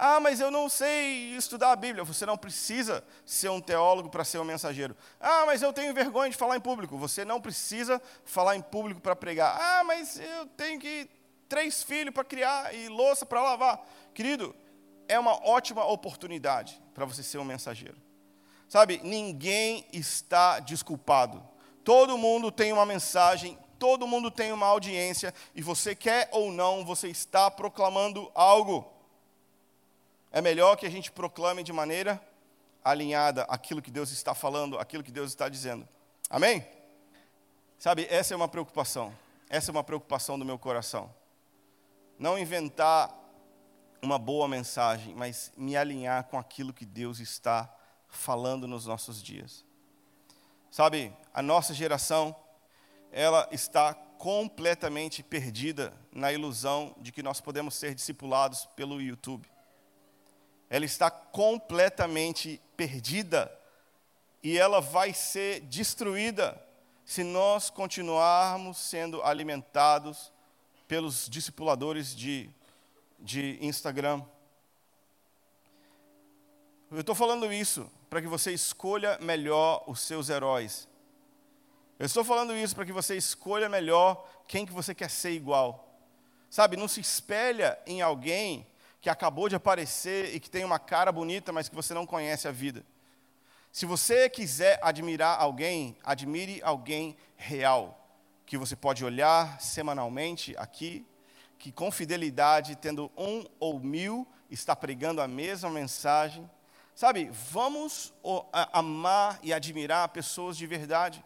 Ah, 0.00 0.20
mas 0.20 0.38
eu 0.38 0.48
não 0.48 0.68
sei 0.68 1.34
estudar 1.36 1.72
a 1.72 1.76
Bíblia. 1.76 2.04
Você 2.04 2.24
não 2.24 2.38
precisa 2.38 3.02
ser 3.26 3.48
um 3.48 3.60
teólogo 3.60 4.08
para 4.08 4.24
ser 4.24 4.38
um 4.38 4.44
mensageiro. 4.44 4.96
Ah, 5.18 5.44
mas 5.44 5.60
eu 5.60 5.72
tenho 5.72 5.92
vergonha 5.92 6.30
de 6.30 6.36
falar 6.36 6.56
em 6.56 6.60
público. 6.60 6.96
Você 6.96 7.24
não 7.24 7.40
precisa 7.40 8.00
falar 8.24 8.54
em 8.54 8.62
público 8.62 9.00
para 9.00 9.16
pregar. 9.16 9.58
Ah, 9.60 9.82
mas 9.82 10.20
eu 10.20 10.46
tenho 10.56 10.78
que 10.78 11.10
três 11.48 11.82
filhos 11.82 12.14
para 12.14 12.22
criar 12.22 12.72
e 12.72 12.88
louça 12.88 13.26
para 13.26 13.42
lavar. 13.42 13.84
Querido, 14.14 14.54
é 15.08 15.18
uma 15.18 15.32
ótima 15.44 15.84
oportunidade 15.84 16.80
para 16.94 17.04
você 17.04 17.20
ser 17.20 17.38
um 17.38 17.44
mensageiro. 17.44 17.96
Sabe, 18.68 19.00
ninguém 19.02 19.84
está 19.92 20.60
desculpado. 20.60 21.42
Todo 21.82 22.16
mundo 22.16 22.52
tem 22.52 22.72
uma 22.72 22.86
mensagem, 22.86 23.58
todo 23.80 24.06
mundo 24.06 24.30
tem 24.30 24.52
uma 24.52 24.66
audiência, 24.66 25.34
e 25.56 25.62
você 25.62 25.92
quer 25.92 26.28
ou 26.30 26.52
não, 26.52 26.84
você 26.84 27.08
está 27.08 27.50
proclamando 27.50 28.30
algo 28.32 28.97
é 30.38 30.40
melhor 30.40 30.76
que 30.76 30.86
a 30.86 30.90
gente 30.90 31.10
proclame 31.10 31.64
de 31.64 31.72
maneira 31.72 32.22
alinhada 32.84 33.42
aquilo 33.48 33.82
que 33.82 33.90
Deus 33.90 34.12
está 34.12 34.34
falando, 34.36 34.78
aquilo 34.78 35.02
que 35.02 35.10
Deus 35.10 35.30
está 35.30 35.48
dizendo. 35.48 35.86
Amém? 36.30 36.64
Sabe, 37.76 38.06
essa 38.08 38.34
é 38.34 38.36
uma 38.36 38.46
preocupação. 38.46 39.12
Essa 39.50 39.70
é 39.70 39.72
uma 39.72 39.82
preocupação 39.82 40.38
do 40.38 40.44
meu 40.44 40.56
coração. 40.56 41.12
Não 42.16 42.38
inventar 42.38 43.12
uma 44.00 44.16
boa 44.16 44.46
mensagem, 44.46 45.12
mas 45.12 45.52
me 45.56 45.76
alinhar 45.76 46.22
com 46.28 46.38
aquilo 46.38 46.72
que 46.72 46.86
Deus 46.86 47.18
está 47.18 47.68
falando 48.06 48.68
nos 48.68 48.86
nossos 48.86 49.20
dias. 49.20 49.64
Sabe, 50.70 51.12
a 51.34 51.42
nossa 51.42 51.74
geração, 51.74 52.36
ela 53.10 53.48
está 53.50 53.92
completamente 53.92 55.20
perdida 55.20 55.92
na 56.12 56.32
ilusão 56.32 56.94
de 56.98 57.10
que 57.10 57.24
nós 57.24 57.40
podemos 57.40 57.74
ser 57.74 57.92
discipulados 57.92 58.66
pelo 58.76 59.02
YouTube 59.02 59.48
ela 60.70 60.84
está 60.84 61.10
completamente 61.10 62.60
perdida 62.76 63.50
e 64.42 64.58
ela 64.58 64.80
vai 64.80 65.12
ser 65.12 65.60
destruída 65.60 66.60
se 67.04 67.24
nós 67.24 67.70
continuarmos 67.70 68.76
sendo 68.76 69.22
alimentados 69.22 70.30
pelos 70.86 71.28
discipuladores 71.28 72.14
de, 72.14 72.50
de 73.18 73.58
Instagram. 73.62 74.22
Eu 76.90 77.00
estou 77.00 77.14
falando 77.14 77.52
isso 77.52 77.90
para 78.08 78.20
que 78.20 78.26
você 78.26 78.52
escolha 78.52 79.18
melhor 79.20 79.84
os 79.86 80.00
seus 80.00 80.28
heróis. 80.28 80.86
Eu 81.98 82.06
estou 82.06 82.22
falando 82.22 82.54
isso 82.54 82.74
para 82.74 82.84
que 82.84 82.92
você 82.92 83.16
escolha 83.16 83.68
melhor 83.68 84.26
quem 84.46 84.64
que 84.64 84.72
você 84.72 84.94
quer 84.94 85.10
ser 85.10 85.30
igual. 85.30 85.88
Sabe, 86.48 86.76
não 86.76 86.88
se 86.88 87.00
espelha 87.00 87.78
em 87.86 88.00
alguém 88.00 88.66
que 89.00 89.08
acabou 89.08 89.48
de 89.48 89.56
aparecer 89.56 90.34
e 90.34 90.40
que 90.40 90.50
tem 90.50 90.64
uma 90.64 90.78
cara 90.78 91.12
bonita, 91.12 91.52
mas 91.52 91.68
que 91.68 91.74
você 91.74 91.94
não 91.94 92.06
conhece 92.06 92.48
a 92.48 92.52
vida. 92.52 92.84
Se 93.70 93.86
você 93.86 94.28
quiser 94.28 94.78
admirar 94.82 95.40
alguém, 95.40 95.96
admire 96.02 96.60
alguém 96.62 97.16
real, 97.36 98.08
que 98.44 98.56
você 98.56 98.74
pode 98.74 99.04
olhar 99.04 99.60
semanalmente 99.60 100.54
aqui, 100.56 101.06
que 101.58 101.70
com 101.70 101.90
fidelidade, 101.90 102.76
tendo 102.76 103.10
um 103.16 103.44
ou 103.60 103.78
mil, 103.78 104.26
está 104.50 104.74
pregando 104.74 105.20
a 105.20 105.28
mesma 105.28 105.70
mensagem. 105.70 106.48
Sabe, 106.94 107.30
vamos 107.52 108.12
amar 108.72 109.38
e 109.42 109.52
admirar 109.52 110.08
pessoas 110.08 110.56
de 110.56 110.66
verdade. 110.66 111.24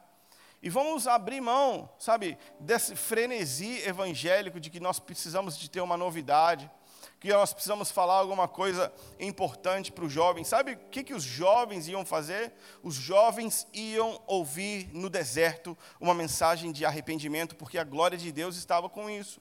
E 0.62 0.68
vamos 0.68 1.06
abrir 1.06 1.40
mão, 1.40 1.88
sabe, 1.98 2.38
desse 2.60 2.94
frenesi 2.94 3.82
evangélico 3.86 4.60
de 4.60 4.70
que 4.70 4.78
nós 4.78 5.00
precisamos 5.00 5.58
de 5.58 5.68
ter 5.70 5.80
uma 5.80 5.96
novidade 5.96 6.70
que 7.20 7.32
nós 7.32 7.52
precisamos 7.52 7.90
falar 7.90 8.14
alguma 8.14 8.48
coisa 8.48 8.92
importante 9.18 9.92
para 9.92 10.04
os 10.04 10.12
jovens. 10.12 10.48
Sabe 10.48 10.72
o 10.72 10.78
que, 10.90 11.04
que 11.04 11.14
os 11.14 11.22
jovens 11.22 11.88
iam 11.88 12.04
fazer? 12.04 12.52
Os 12.82 12.94
jovens 12.94 13.66
iam 13.72 14.20
ouvir 14.26 14.88
no 14.92 15.08
deserto 15.08 15.76
uma 16.00 16.14
mensagem 16.14 16.72
de 16.72 16.84
arrependimento, 16.84 17.56
porque 17.56 17.78
a 17.78 17.84
glória 17.84 18.18
de 18.18 18.30
Deus 18.32 18.56
estava 18.56 18.88
com 18.88 19.08
isso. 19.08 19.40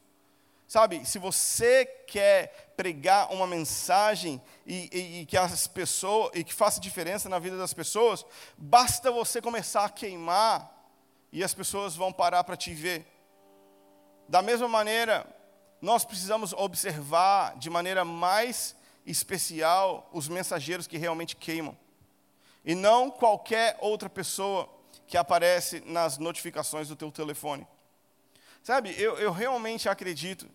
Sabe, 0.72 1.06
se 1.06 1.20
você 1.20 1.86
quer 1.86 2.74
pregar 2.78 3.30
uma 3.34 3.46
mensagem 3.46 4.42
e, 4.66 4.90
e, 4.90 5.20
e, 5.20 5.26
que 5.26 5.36
as 5.36 5.68
pessoas 5.68 6.32
e 6.34 6.46
que 6.46 6.54
faça 6.54 6.80
diferença 6.80 7.28
na 7.28 7.40
vida 7.40 7.58
das 7.58 7.74
pessoas, 7.74 8.26
basta 8.58 9.12
você 9.12 9.42
começar 9.42 9.84
a 9.84 9.90
queimar 9.90 10.72
e 11.30 11.44
as 11.44 11.54
pessoas 11.54 11.94
vão 11.94 12.14
parar 12.14 12.46
para 12.46 12.56
te 12.56 12.74
ver. 12.74 13.06
Da 14.30 14.42
mesma 14.42 14.70
maneira, 14.70 15.28
nós 15.82 16.06
precisamos 16.06 16.54
observar 16.54 17.58
de 17.58 17.70
maneira 17.70 18.06
mais 18.06 18.76
especial 19.06 20.10
os 20.14 20.28
mensageiros 20.28 20.86
que 20.86 20.98
realmente 20.98 21.36
queimam. 21.36 21.76
E 22.64 22.76
não 22.76 23.10
qualquer 23.10 23.78
outra 23.82 24.08
pessoa 24.08 24.70
que 25.08 25.18
aparece 25.18 25.82
nas 25.86 26.18
notificações 26.18 26.88
do 26.88 26.96
teu 26.96 27.12
telefone. 27.12 27.68
Sabe, 28.62 28.94
eu, 29.02 29.18
eu 29.18 29.32
realmente 29.32 29.90
acredito 29.90 30.48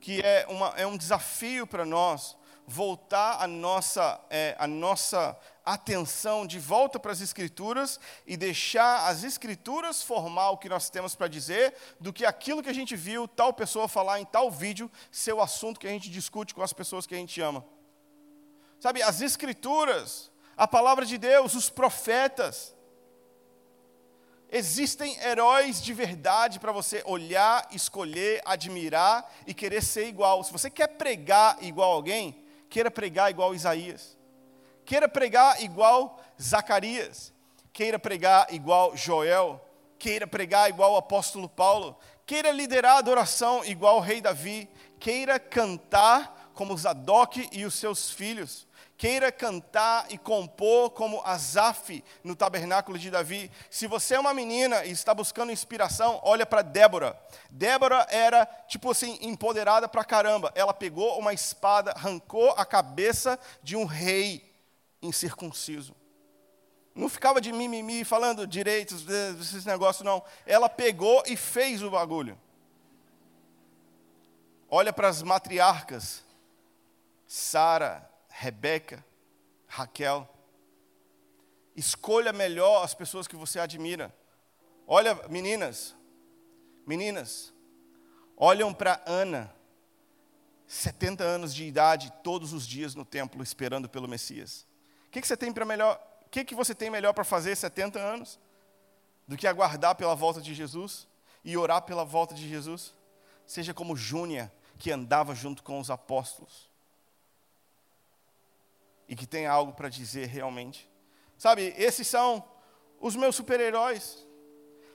que 0.00 0.20
é, 0.20 0.46
uma, 0.50 0.68
é 0.76 0.86
um 0.86 0.98
desafio 0.98 1.66
para 1.66 1.86
nós 1.86 2.36
voltar 2.66 3.42
a 3.42 3.46
nossa, 3.46 4.20
é, 4.28 4.54
a 4.58 4.66
nossa 4.66 5.36
atenção 5.64 6.46
de 6.46 6.58
volta 6.58 7.00
para 7.00 7.12
as 7.12 7.20
Escrituras 7.20 7.98
e 8.26 8.36
deixar 8.36 9.08
as 9.08 9.24
Escrituras 9.24 10.02
formar 10.02 10.50
o 10.50 10.58
que 10.58 10.68
nós 10.68 10.90
temos 10.90 11.14
para 11.14 11.28
dizer, 11.28 11.74
do 11.98 12.12
que 12.12 12.26
aquilo 12.26 12.62
que 12.62 12.68
a 12.68 12.74
gente 12.74 12.94
viu 12.94 13.26
tal 13.26 13.52
pessoa 13.52 13.88
falar 13.88 14.20
em 14.20 14.24
tal 14.24 14.50
vídeo 14.50 14.90
ser 15.10 15.32
o 15.32 15.40
assunto 15.40 15.80
que 15.80 15.86
a 15.86 15.90
gente 15.90 16.10
discute 16.10 16.54
com 16.54 16.62
as 16.62 16.72
pessoas 16.72 17.06
que 17.06 17.14
a 17.14 17.18
gente 17.18 17.40
ama. 17.40 17.64
Sabe, 18.78 19.02
as 19.02 19.22
Escrituras, 19.22 20.30
a 20.56 20.68
palavra 20.68 21.06
de 21.06 21.16
Deus, 21.16 21.54
os 21.54 21.70
profetas, 21.70 22.74
Existem 24.56 25.18
heróis 25.18 25.82
de 25.82 25.92
verdade 25.92 26.60
para 26.60 26.70
você 26.70 27.02
olhar, 27.06 27.66
escolher, 27.72 28.40
admirar 28.44 29.28
e 29.48 29.52
querer 29.52 29.82
ser 29.82 30.06
igual. 30.06 30.44
Se 30.44 30.52
você 30.52 30.70
quer 30.70 30.86
pregar 30.86 31.60
igual 31.60 31.90
alguém, 31.90 32.44
queira 32.70 32.88
pregar 32.88 33.32
igual 33.32 33.52
Isaías 33.52 34.16
queira 34.84 35.08
pregar 35.08 35.62
igual 35.62 36.20
Zacarias, 36.40 37.32
queira 37.72 37.98
pregar 37.98 38.52
igual 38.52 38.96
Joel, 38.96 39.60
queira 39.98 40.26
pregar 40.26 40.68
igual 40.68 40.92
o 40.92 40.96
apóstolo 40.96 41.48
Paulo, 41.48 41.96
queira 42.26 42.50
liderar 42.50 42.96
a 42.96 42.98
adoração 42.98 43.64
igual 43.64 43.96
o 43.96 44.00
rei 44.00 44.20
Davi, 44.20 44.68
queira 44.98 45.38
cantar 45.38 46.50
como 46.54 46.76
Zadok 46.76 47.48
e 47.52 47.64
os 47.64 47.74
seus 47.74 48.10
filhos, 48.10 48.66
queira 48.96 49.32
cantar 49.32 50.06
e 50.08 50.16
compor 50.16 50.90
como 50.90 51.20
Asaf 51.24 52.02
no 52.22 52.36
tabernáculo 52.36 52.96
de 52.96 53.10
Davi. 53.10 53.50
Se 53.68 53.86
você 53.86 54.14
é 54.14 54.20
uma 54.20 54.32
menina 54.32 54.84
e 54.84 54.92
está 54.92 55.12
buscando 55.12 55.50
inspiração, 55.50 56.20
olha 56.22 56.46
para 56.46 56.62
Débora. 56.62 57.18
Débora 57.50 58.06
era, 58.08 58.46
tipo 58.68 58.90
assim, 58.90 59.18
empoderada 59.20 59.88
para 59.88 60.04
caramba. 60.04 60.52
Ela 60.54 60.72
pegou 60.72 61.18
uma 61.18 61.32
espada, 61.32 61.90
arrancou 61.90 62.50
a 62.56 62.64
cabeça 62.64 63.38
de 63.62 63.76
um 63.76 63.84
rei 63.84 64.53
incircunciso. 65.04 65.94
Não 66.94 67.08
ficava 67.08 67.40
de 67.40 67.52
mimimi 67.52 68.04
falando 68.04 68.46
direitos, 68.46 69.04
esses 69.40 69.64
negócios, 69.64 70.04
não. 70.04 70.22
Ela 70.46 70.68
pegou 70.68 71.22
e 71.26 71.36
fez 71.36 71.82
o 71.82 71.90
bagulho. 71.90 72.38
Olha 74.68 74.92
para 74.92 75.08
as 75.08 75.22
matriarcas. 75.22 76.24
Sara, 77.26 78.08
Rebeca, 78.28 79.04
Raquel. 79.66 80.28
Escolha 81.74 82.32
melhor 82.32 82.84
as 82.84 82.94
pessoas 82.94 83.26
que 83.26 83.34
você 83.34 83.58
admira. 83.58 84.14
Olha, 84.86 85.14
meninas, 85.28 85.96
meninas, 86.86 87.52
olham 88.36 88.72
para 88.72 89.02
Ana, 89.06 89.52
70 90.66 91.24
anos 91.24 91.54
de 91.54 91.64
idade, 91.64 92.12
todos 92.22 92.52
os 92.52 92.66
dias 92.66 92.94
no 92.94 93.04
templo, 93.04 93.42
esperando 93.42 93.88
pelo 93.88 94.06
Messias. 94.06 94.66
Que, 95.14 95.20
que 95.20 95.28
você 95.28 95.36
tem 95.36 95.52
para 95.52 95.64
melhor? 95.64 95.96
O 96.26 96.28
que, 96.28 96.44
que 96.44 96.56
você 96.56 96.74
tem 96.74 96.90
melhor 96.90 97.12
para 97.12 97.22
fazer 97.22 97.54
70 97.54 98.00
anos 98.00 98.36
do 99.28 99.36
que 99.36 99.46
aguardar 99.46 99.94
pela 99.94 100.12
volta 100.12 100.40
de 100.40 100.52
Jesus 100.52 101.06
e 101.44 101.56
orar 101.56 101.82
pela 101.82 102.04
volta 102.04 102.34
de 102.34 102.48
Jesus? 102.48 102.92
Seja 103.46 103.72
como 103.72 103.94
Júnia, 103.94 104.52
que 104.76 104.90
andava 104.90 105.32
junto 105.32 105.62
com 105.62 105.78
os 105.78 105.88
apóstolos 105.88 106.68
e 109.08 109.14
que 109.14 109.24
tem 109.24 109.46
algo 109.46 109.72
para 109.72 109.88
dizer 109.88 110.26
realmente. 110.26 110.90
Sabe, 111.38 111.72
esses 111.76 112.08
são 112.08 112.42
os 112.98 113.14
meus 113.14 113.36
super-heróis. 113.36 114.26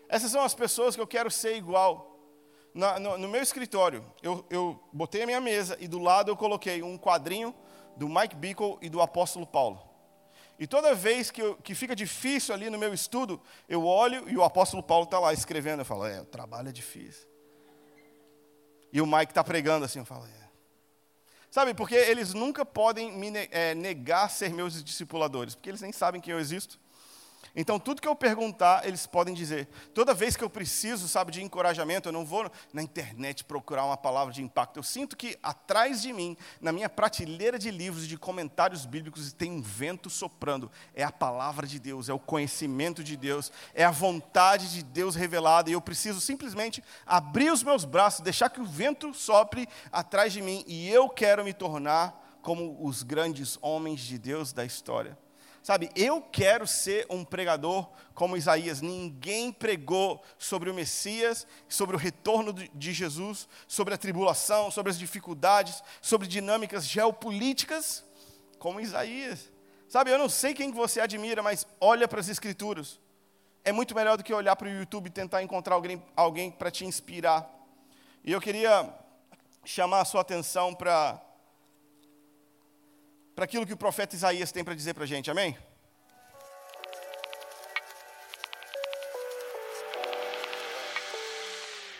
Essas 0.09 0.31
são 0.31 0.43
as 0.43 0.53
pessoas 0.53 0.95
que 0.97 1.01
eu 1.01 1.07
quero 1.07 1.31
ser 1.31 1.55
igual. 1.55 2.19
No, 2.73 3.17
no, 3.17 3.29
meu 3.29 3.41
escritório, 3.41 4.05
eu, 4.21 4.45
eu 4.49 4.83
botei 4.91 5.23
a 5.23 5.25
minha 5.25 5.39
mesa 5.39 5.77
e 5.79 5.87
do 5.87 5.97
lado 5.97 6.29
eu 6.29 6.35
coloquei 6.35 6.83
um 6.83 6.97
quadrinho 6.97 7.55
do 7.95 8.09
Mike 8.09 8.35
Bickle 8.35 8.77
e 8.81 8.89
do 8.89 9.01
apóstolo 9.01 9.47
Paulo. 9.47 9.88
E 10.59 10.67
toda 10.67 10.93
vez 10.93 11.31
que, 11.31 11.41
eu, 11.41 11.55
que 11.55 11.73
fica 11.73 11.95
difícil 11.95 12.53
ali 12.53 12.69
no 12.69 12.77
meu 12.77 12.93
estudo, 12.93 13.41
eu 13.67 13.85
olho 13.85 14.29
e 14.29 14.37
o 14.37 14.43
apóstolo 14.43 14.83
Paulo 14.83 15.05
está 15.05 15.17
lá 15.17 15.31
escrevendo. 15.31 15.79
Eu 15.79 15.85
falo, 15.85 16.05
é, 16.05 16.19
o 16.19 16.25
trabalho 16.25 16.67
é 16.67 16.71
difícil. 16.71 17.27
E 18.91 19.01
o 19.01 19.07
Mike 19.07 19.31
está 19.31 19.43
pregando 19.43 19.85
assim, 19.85 19.99
eu 19.99 20.05
falo, 20.05 20.25
é, 20.25 20.39
Sabe, 21.51 21.73
porque 21.73 21.95
eles 21.95 22.33
nunca 22.33 22.63
podem 22.63 23.11
me 23.11 23.31
é, 23.51 23.73
negar 23.73 24.29
ser 24.29 24.53
meus 24.53 24.83
discipuladores, 24.83 25.55
porque 25.55 25.69
eles 25.69 25.81
nem 25.81 25.91
sabem 25.91 26.21
que 26.21 26.31
eu 26.31 26.39
existo. 26.39 26.79
Então, 27.55 27.79
tudo 27.79 28.01
que 28.01 28.07
eu 28.07 28.15
perguntar, 28.15 28.87
eles 28.87 29.07
podem 29.07 29.33
dizer. 29.33 29.67
Toda 29.93 30.13
vez 30.13 30.35
que 30.35 30.43
eu 30.43 30.49
preciso, 30.49 31.07
sabe, 31.07 31.31
de 31.31 31.43
encorajamento, 31.43 32.07
eu 32.07 32.13
não 32.13 32.25
vou 32.25 32.49
na 32.71 32.81
internet 32.81 33.43
procurar 33.43 33.85
uma 33.85 33.97
palavra 33.97 34.33
de 34.33 34.41
impacto. 34.41 34.77
Eu 34.77 34.83
sinto 34.83 35.17
que 35.17 35.37
atrás 35.41 36.01
de 36.01 36.13
mim, 36.13 36.37
na 36.61 36.71
minha 36.71 36.89
prateleira 36.89 37.57
de 37.57 37.71
livros 37.71 38.05
e 38.05 38.07
de 38.07 38.17
comentários 38.17 38.85
bíblicos, 38.85 39.33
tem 39.33 39.51
um 39.51 39.61
vento 39.61 40.09
soprando. 40.09 40.71
É 40.93 41.03
a 41.03 41.11
palavra 41.11 41.65
de 41.65 41.79
Deus, 41.79 42.07
é 42.07 42.13
o 42.13 42.19
conhecimento 42.19 43.03
de 43.03 43.17
Deus, 43.17 43.51
é 43.73 43.83
a 43.83 43.91
vontade 43.91 44.71
de 44.71 44.83
Deus 44.83 45.15
revelada. 45.15 45.69
E 45.69 45.73
eu 45.73 45.81
preciso 45.81 46.21
simplesmente 46.21 46.83
abrir 47.05 47.51
os 47.51 47.63
meus 47.63 47.83
braços, 47.83 48.21
deixar 48.21 48.49
que 48.49 48.61
o 48.61 48.65
vento 48.65 49.13
sopre 49.13 49.67
atrás 49.91 50.31
de 50.31 50.41
mim. 50.41 50.63
E 50.67 50.89
eu 50.89 51.09
quero 51.09 51.43
me 51.43 51.53
tornar 51.53 52.39
como 52.41 52.77
os 52.85 53.03
grandes 53.03 53.57
homens 53.61 54.01
de 54.01 54.17
Deus 54.17 54.53
da 54.53 54.63
história. 54.63 55.17
Sabe, 55.61 55.89
eu 55.95 56.21
quero 56.21 56.65
ser 56.65 57.05
um 57.09 57.23
pregador 57.23 57.89
como 58.13 58.37
Isaías. 58.37 58.81
Ninguém 58.81 59.51
pregou 59.51 60.23
sobre 60.37 60.69
o 60.69 60.73
Messias, 60.73 61.45
sobre 61.67 61.95
o 61.95 61.99
retorno 61.99 62.53
de 62.53 62.93
Jesus, 62.93 63.47
sobre 63.67 63.93
a 63.93 63.97
tribulação, 63.97 64.71
sobre 64.71 64.89
as 64.89 64.97
dificuldades, 64.97 65.83
sobre 66.01 66.27
dinâmicas 66.27 66.85
geopolíticas 66.85 68.03
como 68.57 68.79
Isaías. 68.79 69.51
Sabe, 69.87 70.11
eu 70.11 70.17
não 70.17 70.29
sei 70.29 70.53
quem 70.53 70.71
você 70.71 71.01
admira, 71.01 71.41
mas 71.41 71.65
olha 71.79 72.07
para 72.07 72.19
as 72.19 72.29
Escrituras. 72.29 72.99
É 73.63 73.71
muito 73.71 73.95
melhor 73.95 74.17
do 74.17 74.23
que 74.23 74.33
olhar 74.33 74.55
para 74.55 74.67
o 74.67 74.71
YouTube 74.71 75.07
e 75.07 75.11
tentar 75.11 75.43
encontrar 75.43 75.75
alguém, 75.75 76.03
alguém 76.15 76.51
para 76.51 76.71
te 76.71 76.85
inspirar. 76.85 77.49
E 78.23 78.31
eu 78.31 78.39
queria 78.39 78.93
chamar 79.65 80.01
a 80.01 80.05
sua 80.05 80.21
atenção 80.21 80.73
para 80.73 81.21
para 83.39 83.45
aquilo 83.45 83.65
que 83.65 83.71
o 83.71 83.77
profeta 83.77 84.17
Isaías 84.17 84.51
tem 84.51 84.65
para 84.65 84.75
dizer 84.75 84.93
para 84.93 85.05
a 85.05 85.07
gente, 85.07 85.31
amém? 85.31 85.57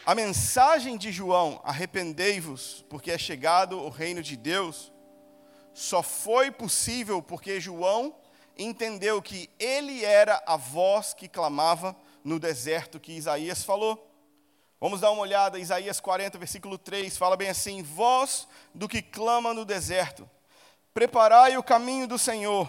A 0.06 0.13
mensagem 0.13 0.97
de 0.97 1.13
João, 1.13 1.62
arrependei-vos, 1.63 2.84
porque 2.89 3.10
é 3.10 3.17
chegado 3.17 3.80
o 3.80 3.88
reino 3.88 4.21
de 4.21 4.36
Deus, 4.36 4.91
só 5.73 6.04
foi 6.04 6.52
possível 6.52 7.21
porque 7.21 7.62
João 7.62 8.13
entendeu 8.58 9.21
que 9.21 9.49
ele 9.58 10.04
era 10.04 10.43
a 10.45 10.58
voz 10.58 11.13
que 11.13 11.30
clamava 11.30 11.95
no 12.21 12.38
deserto 12.38 12.99
que 12.99 13.13
Isaías 13.13 13.63
falou. 13.63 14.13
Vamos 14.78 14.99
dar 14.99 15.12
uma 15.12 15.21
olhada, 15.21 15.58
Isaías 15.58 16.02
40, 16.02 16.38
versículo 16.38 16.78
3, 16.78 17.17
fala 17.17 17.38
bem 17.38 17.47
assim: 17.47 17.82
Voz 17.82 18.45
do 18.75 18.89
que 18.89 19.02
clama 19.02 19.54
no 19.54 19.63
deserto, 19.63 20.30
Preparai 21.00 21.56
o 21.56 21.64
caminho 21.64 22.06
do 22.06 22.20
Senhor, 22.20 22.68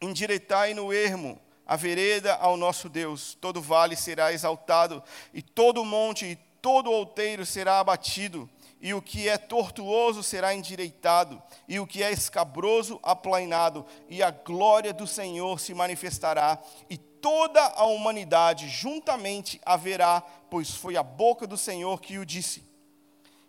endireitai 0.00 0.74
no 0.74 0.92
ermo 0.92 1.40
a 1.66 1.74
vereda 1.74 2.36
ao 2.36 2.56
nosso 2.56 2.88
Deus. 2.88 3.36
Todo 3.40 3.60
vale 3.60 3.96
será 3.96 4.32
exaltado, 4.32 5.02
e 5.34 5.42
todo 5.42 5.84
monte 5.84 6.24
e 6.24 6.36
todo 6.62 6.88
outeiro 6.88 7.44
será 7.44 7.80
abatido, 7.80 8.48
e 8.80 8.94
o 8.94 9.02
que 9.02 9.28
é 9.28 9.36
tortuoso 9.36 10.22
será 10.22 10.54
endireitado, 10.54 11.42
e 11.66 11.80
o 11.80 11.86
que 11.86 12.00
é 12.00 12.12
escabroso 12.12 13.00
aplainado, 13.02 13.84
e 14.08 14.22
a 14.22 14.30
glória 14.30 14.92
do 14.92 15.04
Senhor 15.04 15.58
se 15.58 15.74
manifestará, 15.74 16.60
e 16.88 16.96
toda 16.96 17.60
a 17.74 17.86
humanidade 17.86 18.68
juntamente 18.68 19.60
haverá, 19.66 20.22
pois 20.48 20.70
foi 20.76 20.96
a 20.96 21.02
boca 21.02 21.44
do 21.44 21.56
Senhor 21.56 22.00
que 22.00 22.18
o 22.18 22.24
disse. 22.24 22.62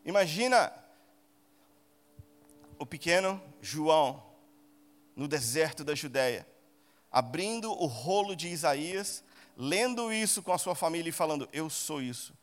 Imagina 0.04 0.74
o 2.82 2.86
pequeno 2.86 3.39
João 3.62 4.24
no 5.15 5.28
deserto 5.28 5.84
da 5.84 5.94
Judéia, 5.94 6.48
abrindo 7.12 7.72
o 7.72 7.86
rolo 7.86 8.36
de 8.36 8.48
Isaías, 8.48 9.24
lendo 9.56 10.12
isso 10.12 10.41
com 10.41 10.52
a 10.52 10.58
sua 10.58 10.74
família 10.74 11.10
e 11.12 11.13
falando: 11.13 11.48
Eu 11.54 11.70
sou 11.70 12.02
isso, 12.02 12.34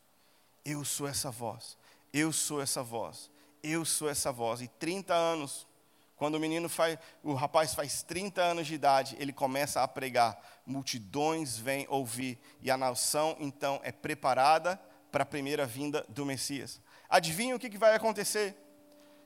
eu 0.65 0.85
sou 0.85 1.09
essa 1.09 1.29
voz, 1.29 1.77
eu 2.13 2.33
sou 2.33 2.63
essa 2.63 2.85
voz, 2.85 3.33
eu 3.65 3.85
sou 3.85 4.09
essa 4.09 4.31
voz. 4.31 4.61
E 4.61 4.69
30 4.69 5.13
anos, 5.13 5.67
quando 6.15 6.37
o 6.37 6.41
menino 6.41 6.69
faz, 6.69 6.97
o 7.25 7.35
rapaz 7.35 7.75
faz 7.75 8.05
30 8.05 8.41
anos 8.41 8.69
de 8.69 8.75
idade, 8.75 9.17
ele 9.19 9.33
começa 9.33 9.83
a 9.83 9.89
pregar, 9.89 10.41
multidões 10.65 11.59
vêm 11.59 11.85
ouvir, 11.91 12.39
e 12.63 12.71
a 12.71 12.77
nação 12.77 13.37
então 13.41 13.81
é 13.83 13.91
preparada 13.91 14.81
para 15.11 15.25
a 15.25 15.27
primeira 15.27 15.67
vinda 15.67 16.07
do 16.09 16.25
Messias. 16.25 16.81
Adivinha 17.09 17.57
o 17.57 17.59
que 17.59 17.77
vai 17.77 17.97
acontecer? 17.97 18.68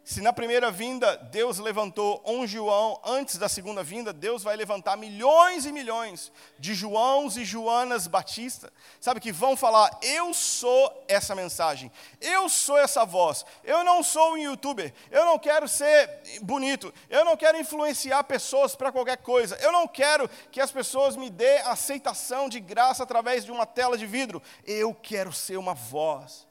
Se 0.04 0.20
na 0.20 0.32
primeira 0.32 0.68
vinda 0.68 1.16
Deus 1.16 1.58
levantou 1.58 2.20
um 2.26 2.44
João, 2.44 3.00
antes 3.04 3.38
da 3.38 3.48
segunda 3.48 3.84
vinda, 3.84 4.12
Deus 4.12 4.42
vai 4.42 4.56
levantar 4.56 4.96
milhões 4.96 5.64
e 5.64 5.70
milhões 5.70 6.32
de 6.58 6.74
Joãos 6.74 7.36
e 7.36 7.44
Joanas 7.44 8.08
Batista, 8.08 8.72
sabe, 9.00 9.20
que 9.20 9.30
vão 9.30 9.56
falar: 9.56 9.96
Eu 10.02 10.34
sou 10.34 11.04
essa 11.06 11.36
mensagem, 11.36 11.90
eu 12.20 12.48
sou 12.48 12.76
essa 12.76 13.04
voz, 13.04 13.46
eu 13.62 13.84
não 13.84 14.02
sou 14.02 14.32
um 14.32 14.38
youtuber, 14.38 14.92
eu 15.08 15.24
não 15.24 15.38
quero 15.38 15.68
ser 15.68 16.20
bonito, 16.42 16.92
eu 17.08 17.24
não 17.24 17.36
quero 17.36 17.58
influenciar 17.58 18.24
pessoas 18.24 18.74
para 18.74 18.90
qualquer 18.90 19.18
coisa, 19.18 19.56
eu 19.62 19.70
não 19.70 19.86
quero 19.86 20.28
que 20.50 20.60
as 20.60 20.72
pessoas 20.72 21.14
me 21.14 21.30
dê 21.30 21.58
aceitação 21.58 22.48
de 22.48 22.58
graça 22.58 23.04
através 23.04 23.44
de 23.44 23.52
uma 23.52 23.66
tela 23.66 23.96
de 23.96 24.06
vidro, 24.06 24.42
eu 24.66 24.92
quero 24.92 25.32
ser 25.32 25.58
uma 25.58 25.74
voz. 25.74 26.50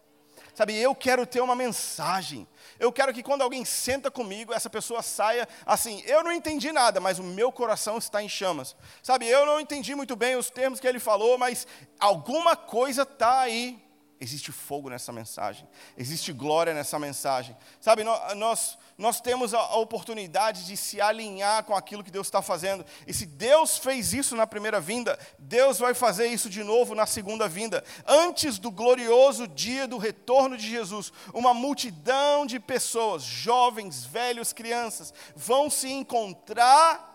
Sabe, 0.54 0.76
eu 0.78 0.94
quero 0.94 1.26
ter 1.26 1.42
uma 1.42 1.56
mensagem. 1.56 2.48
Eu 2.82 2.92
quero 2.92 3.14
que 3.14 3.22
quando 3.22 3.44
alguém 3.44 3.64
senta 3.64 4.10
comigo, 4.10 4.52
essa 4.52 4.68
pessoa 4.68 5.04
saia 5.04 5.48
assim: 5.68 6.02
eu 6.08 6.24
não 6.24 6.32
entendi 6.32 6.72
nada, 6.72 7.00
mas 7.00 7.20
o 7.20 7.24
meu 7.24 7.52
coração 7.52 8.00
está 8.00 8.24
em 8.24 8.28
chamas. 8.28 8.76
Sabe, 9.04 9.28
eu 9.28 9.46
não 9.46 9.60
entendi 9.60 9.94
muito 9.94 10.16
bem 10.16 10.36
os 10.36 10.50
termos 10.50 10.80
que 10.80 10.88
ele 10.88 11.00
falou, 11.00 11.38
mas 11.38 11.68
alguma 12.00 12.56
coisa 12.56 13.04
está 13.04 13.42
aí. 13.42 13.80
Existe 14.22 14.52
fogo 14.52 14.88
nessa 14.88 15.12
mensagem, 15.12 15.68
existe 15.98 16.32
glória 16.32 16.76
nessa 16.76 17.00
mensagem. 17.00 17.58
Sabe, 17.80 18.04
nós, 18.04 18.78
nós 18.96 19.20
temos 19.20 19.52
a 19.52 19.76
oportunidade 19.78 20.68
de 20.68 20.78
se 20.78 21.02
alinhar 21.02 21.64
com 21.64 21.76
aquilo 21.76 22.04
que 22.04 22.12
Deus 22.12 22.28
está 22.28 22.40
fazendo, 22.40 22.86
e 23.08 23.14
se 23.16 23.26
Deus 23.26 23.80
fez 23.80 24.14
isso 24.14 24.36
na 24.36 24.46
primeira 24.46 24.80
vinda, 24.80 25.18
Deus 25.40 25.80
vai 25.80 25.96
fazer 25.96 26.28
isso 26.28 26.52
de 26.52 26.64
novo 26.64 26.94
na 26.94 27.08
segunda 27.08 27.50
vinda. 27.50 27.84
Antes 28.06 28.60
do 28.60 28.70
glorioso 28.70 29.48
dia 29.48 29.88
do 29.88 29.98
retorno 29.98 30.56
de 30.56 30.70
Jesus, 30.70 31.12
uma 31.34 31.52
multidão 31.52 32.46
de 32.46 32.60
pessoas, 32.60 33.24
jovens, 33.24 34.06
velhos, 34.06 34.54
crianças, 34.54 35.12
vão 35.36 35.68
se 35.68 35.92
encontrar 35.92 37.10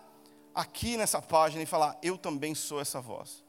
aqui 0.53 0.97
nessa 0.97 1.21
página 1.21 1.63
e 1.63 1.65
falar: 1.65 1.97
Eu 2.03 2.17
também 2.17 2.53
sou 2.53 2.81
essa 2.81 2.99
voz. 2.99 3.45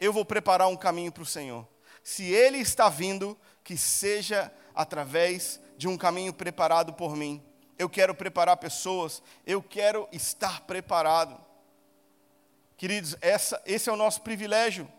Eu 0.00 0.12
vou 0.12 0.24
preparar 0.24 0.66
um 0.66 0.76
caminho 0.76 1.12
para 1.12 1.22
o 1.22 1.26
Senhor 1.26 1.64
se 2.08 2.24
Ele 2.24 2.56
está 2.56 2.88
vindo, 2.88 3.36
que 3.62 3.76
seja 3.76 4.50
através 4.74 5.60
de 5.76 5.86
um 5.86 5.94
caminho 5.94 6.32
preparado 6.32 6.94
por 6.94 7.14
mim. 7.14 7.44
Eu 7.78 7.86
quero 7.86 8.14
preparar 8.14 8.56
pessoas, 8.56 9.22
eu 9.46 9.62
quero 9.62 10.08
estar 10.10 10.62
preparado. 10.62 11.38
Queridos, 12.78 13.14
essa, 13.20 13.60
esse 13.66 13.90
é 13.90 13.92
o 13.92 13.96
nosso 13.96 14.22
privilégio. 14.22 14.90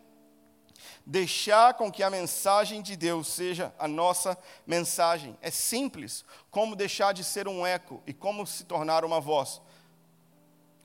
Deixar 1.04 1.74
com 1.74 1.92
que 1.92 2.04
a 2.04 2.12
mensagem 2.12 2.80
de 2.80 2.96
Deus 2.96 3.28
seja 3.28 3.74
a 3.80 3.88
nossa 3.88 4.38
mensagem. 4.68 5.36
É 5.42 5.50
simples, 5.50 6.24
como 6.52 6.76
deixar 6.76 7.12
de 7.12 7.24
ser 7.24 7.48
um 7.48 7.66
eco 7.66 8.04
e 8.06 8.14
como 8.14 8.46
se 8.46 8.66
tornar 8.66 9.04
uma 9.04 9.20
voz. 9.20 9.60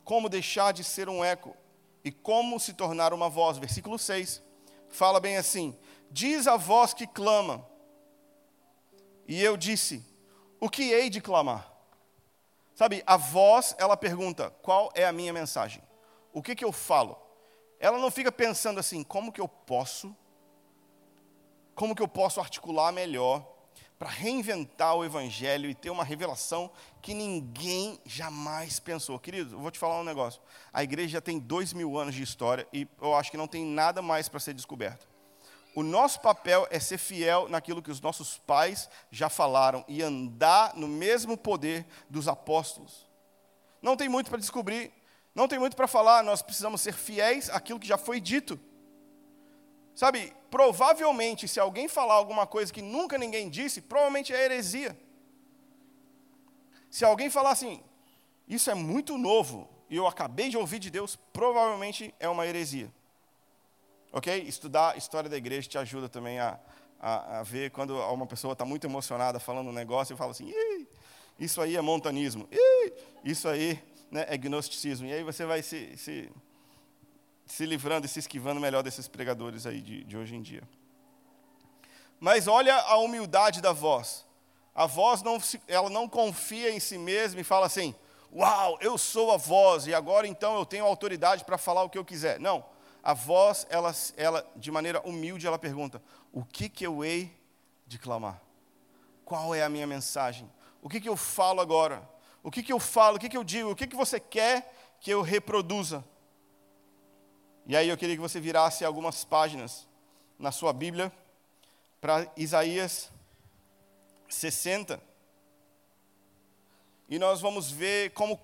Como 0.02 0.30
deixar 0.30 0.72
de 0.72 0.84
ser 0.84 1.06
um 1.06 1.22
eco 1.22 1.54
e 2.02 2.10
como 2.10 2.58
se 2.58 2.72
tornar 2.72 3.12
uma 3.12 3.28
voz. 3.28 3.58
Versículo 3.58 3.98
6 3.98 4.42
fala 4.94 5.20
bem 5.20 5.36
assim: 5.36 5.76
Diz 6.14 6.46
a 6.46 6.56
voz 6.56 6.94
que 6.94 7.08
clama. 7.08 7.66
E 9.26 9.42
eu 9.42 9.56
disse: 9.56 10.00
O 10.60 10.70
que 10.70 10.92
hei 10.92 11.10
de 11.10 11.20
clamar? 11.20 11.68
Sabe, 12.72 13.02
a 13.04 13.16
voz, 13.16 13.74
ela 13.78 13.96
pergunta: 13.96 14.48
Qual 14.62 14.92
é 14.94 15.04
a 15.04 15.12
minha 15.12 15.32
mensagem? 15.32 15.82
O 16.32 16.40
que, 16.40 16.54
que 16.54 16.64
eu 16.64 16.70
falo? 16.70 17.18
Ela 17.80 17.98
não 17.98 18.12
fica 18.12 18.30
pensando 18.30 18.78
assim: 18.78 19.02
Como 19.02 19.32
que 19.32 19.40
eu 19.40 19.48
posso? 19.48 20.16
Como 21.74 21.96
que 21.96 22.02
eu 22.02 22.06
posso 22.06 22.38
articular 22.38 22.92
melhor 22.92 23.44
para 23.98 24.08
reinventar 24.08 24.94
o 24.94 25.04
Evangelho 25.04 25.68
e 25.68 25.74
ter 25.74 25.90
uma 25.90 26.04
revelação 26.04 26.70
que 27.02 27.12
ninguém 27.12 27.98
jamais 28.04 28.78
pensou? 28.78 29.18
Querido, 29.18 29.56
eu 29.56 29.58
vou 29.58 29.70
te 29.72 29.80
falar 29.80 29.98
um 29.98 30.04
negócio. 30.04 30.40
A 30.72 30.84
igreja 30.84 31.14
já 31.14 31.20
tem 31.20 31.40
dois 31.40 31.72
mil 31.72 31.98
anos 31.98 32.14
de 32.14 32.22
história 32.22 32.68
e 32.72 32.86
eu 33.02 33.16
acho 33.16 33.32
que 33.32 33.36
não 33.36 33.48
tem 33.48 33.64
nada 33.64 34.00
mais 34.00 34.28
para 34.28 34.38
ser 34.38 34.54
descoberto. 34.54 35.12
O 35.74 35.82
nosso 35.82 36.20
papel 36.20 36.66
é 36.70 36.78
ser 36.78 36.98
fiel 36.98 37.48
naquilo 37.48 37.82
que 37.82 37.90
os 37.90 38.00
nossos 38.00 38.38
pais 38.38 38.88
já 39.10 39.28
falaram 39.28 39.84
e 39.88 40.02
andar 40.02 40.74
no 40.76 40.86
mesmo 40.86 41.36
poder 41.36 41.84
dos 42.08 42.28
apóstolos. 42.28 43.08
Não 43.82 43.96
tem 43.96 44.08
muito 44.08 44.30
para 44.30 44.38
descobrir, 44.38 44.92
não 45.34 45.48
tem 45.48 45.58
muito 45.58 45.76
para 45.76 45.88
falar, 45.88 46.22
nós 46.22 46.42
precisamos 46.42 46.80
ser 46.80 46.94
fiéis 46.94 47.50
àquilo 47.50 47.80
que 47.80 47.88
já 47.88 47.98
foi 47.98 48.20
dito. 48.20 48.58
Sabe, 49.96 50.32
provavelmente, 50.48 51.48
se 51.48 51.58
alguém 51.58 51.88
falar 51.88 52.14
alguma 52.14 52.46
coisa 52.46 52.72
que 52.72 52.80
nunca 52.80 53.18
ninguém 53.18 53.50
disse, 53.50 53.80
provavelmente 53.80 54.32
é 54.32 54.44
heresia. 54.44 54.96
Se 56.88 57.04
alguém 57.04 57.28
falar 57.28 57.50
assim, 57.50 57.82
isso 58.46 58.70
é 58.70 58.74
muito 58.74 59.18
novo 59.18 59.68
e 59.90 59.96
eu 59.96 60.06
acabei 60.06 60.48
de 60.48 60.56
ouvir 60.56 60.78
de 60.78 60.90
Deus, 60.90 61.16
provavelmente 61.32 62.14
é 62.20 62.28
uma 62.28 62.46
heresia. 62.46 62.92
Ok? 64.14 64.44
Estudar 64.46 64.96
história 64.96 65.28
da 65.28 65.36
igreja 65.36 65.68
te 65.68 65.76
ajuda 65.76 66.08
também 66.08 66.38
a, 66.38 66.56
a, 67.00 67.40
a 67.40 67.42
ver 67.42 67.72
quando 67.72 67.98
uma 67.98 68.28
pessoa 68.28 68.52
está 68.52 68.64
muito 68.64 68.86
emocionada 68.86 69.40
falando 69.40 69.70
um 69.70 69.72
negócio 69.72 70.14
e 70.14 70.16
fala 70.16 70.30
assim, 70.30 70.54
isso 71.36 71.60
aí 71.60 71.74
é 71.74 71.80
montanismo, 71.80 72.48
isso 73.24 73.48
aí 73.48 73.82
né, 74.12 74.24
é 74.28 74.36
gnosticismo. 74.36 75.08
E 75.08 75.12
aí 75.12 75.24
você 75.24 75.44
vai 75.44 75.62
se, 75.62 75.96
se, 75.96 76.30
se 77.44 77.66
livrando 77.66 78.06
e 78.06 78.08
se 78.08 78.20
esquivando 78.20 78.60
melhor 78.60 78.84
desses 78.84 79.08
pregadores 79.08 79.66
aí 79.66 79.80
de, 79.80 80.04
de 80.04 80.16
hoje 80.16 80.36
em 80.36 80.42
dia. 80.42 80.62
Mas 82.20 82.46
olha 82.46 82.76
a 82.76 82.96
humildade 82.98 83.60
da 83.60 83.72
voz. 83.72 84.24
A 84.72 84.86
voz 84.86 85.22
não, 85.22 85.42
ela 85.66 85.90
não 85.90 86.08
confia 86.08 86.70
em 86.70 86.78
si 86.78 86.98
mesma 86.98 87.40
e 87.40 87.44
fala 87.44 87.66
assim: 87.66 87.92
Uau, 88.32 88.78
eu 88.80 88.96
sou 88.96 89.32
a 89.32 89.36
voz 89.36 89.88
e 89.88 89.94
agora 89.94 90.24
então 90.24 90.56
eu 90.56 90.64
tenho 90.64 90.84
autoridade 90.84 91.44
para 91.44 91.58
falar 91.58 91.82
o 91.82 91.90
que 91.90 91.98
eu 91.98 92.04
quiser. 92.04 92.38
Não 92.38 92.64
a 93.04 93.12
voz, 93.12 93.66
ela, 93.68 93.94
ela, 94.16 94.50
de 94.56 94.70
maneira 94.70 94.98
humilde, 95.06 95.46
ela 95.46 95.58
pergunta: 95.58 96.02
O 96.32 96.42
que, 96.42 96.70
que 96.70 96.86
eu 96.86 97.04
hei 97.04 97.30
de 97.86 97.98
clamar? 97.98 98.40
Qual 99.26 99.54
é 99.54 99.62
a 99.62 99.68
minha 99.68 99.86
mensagem? 99.86 100.50
O 100.80 100.88
que, 100.88 100.98
que 100.98 101.08
eu 101.08 101.16
falo 101.16 101.60
agora? 101.60 102.08
O 102.42 102.50
que, 102.50 102.62
que 102.62 102.72
eu 102.72 102.80
falo? 102.80 103.18
O 103.18 103.20
que, 103.20 103.28
que 103.28 103.36
eu 103.36 103.44
digo? 103.44 103.70
O 103.70 103.76
que, 103.76 103.86
que 103.86 103.94
você 103.94 104.18
quer 104.18 104.74
que 105.00 105.10
eu 105.10 105.20
reproduza? 105.20 106.02
E 107.66 107.76
aí 107.76 107.90
eu 107.90 107.96
queria 107.96 108.14
que 108.14 108.22
você 108.22 108.40
virasse 108.40 108.86
algumas 108.86 109.22
páginas 109.22 109.86
na 110.38 110.50
sua 110.50 110.72
Bíblia 110.72 111.12
para 112.00 112.26
Isaías 112.38 113.10
60. 114.30 114.98
E 117.06 117.18
nós 117.18 117.42
vamos 117.42 117.70
ver 117.70 118.12
como 118.12 118.40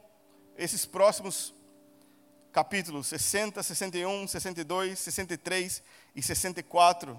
esses 0.55 0.85
próximos 0.85 1.55
capítulos 2.53 3.07
60, 3.07 3.63
61, 3.63 4.27
62, 4.27 4.99
63 4.99 5.83
e 6.15 6.23
64 6.23 7.19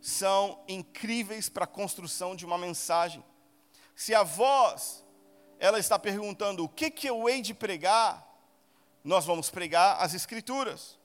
são 0.00 0.62
incríveis 0.68 1.48
para 1.48 1.64
a 1.64 1.68
construção 1.68 2.36
de 2.36 2.44
uma 2.44 2.58
mensagem. 2.58 3.24
Se 3.94 4.14
a 4.14 4.22
voz 4.22 5.04
ela 5.58 5.78
está 5.78 5.98
perguntando 5.98 6.64
o 6.64 6.68
que, 6.68 6.90
que 6.90 7.06
eu 7.06 7.28
hei 7.28 7.40
de 7.40 7.54
pregar, 7.54 8.26
nós 9.02 9.24
vamos 9.24 9.50
pregar 9.50 10.02
as 10.02 10.14
Escrituras. 10.14 10.98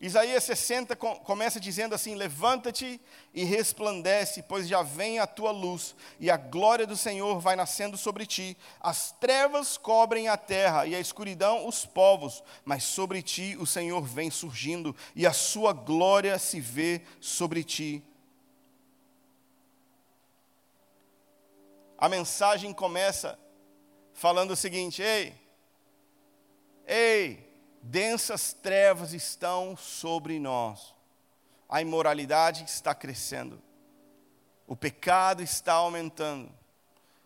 Isaías 0.00 0.44
60 0.44 0.96
começa 0.96 1.60
dizendo 1.60 1.94
assim: 1.94 2.14
Levanta-te 2.14 2.98
e 3.34 3.44
resplandece, 3.44 4.42
pois 4.42 4.66
já 4.66 4.82
vem 4.82 5.18
a 5.18 5.26
tua 5.26 5.50
luz, 5.50 5.94
e 6.18 6.30
a 6.30 6.38
glória 6.38 6.86
do 6.86 6.96
Senhor 6.96 7.38
vai 7.38 7.54
nascendo 7.54 7.98
sobre 7.98 8.24
ti. 8.24 8.56
As 8.80 9.12
trevas 9.12 9.76
cobrem 9.76 10.26
a 10.26 10.38
terra, 10.38 10.86
e 10.86 10.94
a 10.94 11.00
escuridão 11.00 11.68
os 11.68 11.84
povos, 11.84 12.42
mas 12.64 12.82
sobre 12.82 13.20
ti 13.20 13.58
o 13.60 13.66
Senhor 13.66 14.00
vem 14.00 14.30
surgindo, 14.30 14.96
e 15.14 15.26
a 15.26 15.34
sua 15.34 15.74
glória 15.74 16.38
se 16.38 16.62
vê 16.62 17.02
sobre 17.20 17.62
ti. 17.62 18.02
A 21.98 22.08
mensagem 22.08 22.72
começa 22.72 23.38
falando 24.14 24.52
o 24.52 24.56
seguinte: 24.56 25.02
Ei, 25.02 25.34
ei, 26.86 27.49
densas 27.82 28.52
trevas 28.52 29.12
estão 29.12 29.76
sobre 29.76 30.38
nós. 30.38 30.94
A 31.68 31.80
imoralidade 31.80 32.64
está 32.64 32.94
crescendo. 32.94 33.62
O 34.66 34.76
pecado 34.76 35.42
está 35.42 35.74
aumentando. 35.74 36.50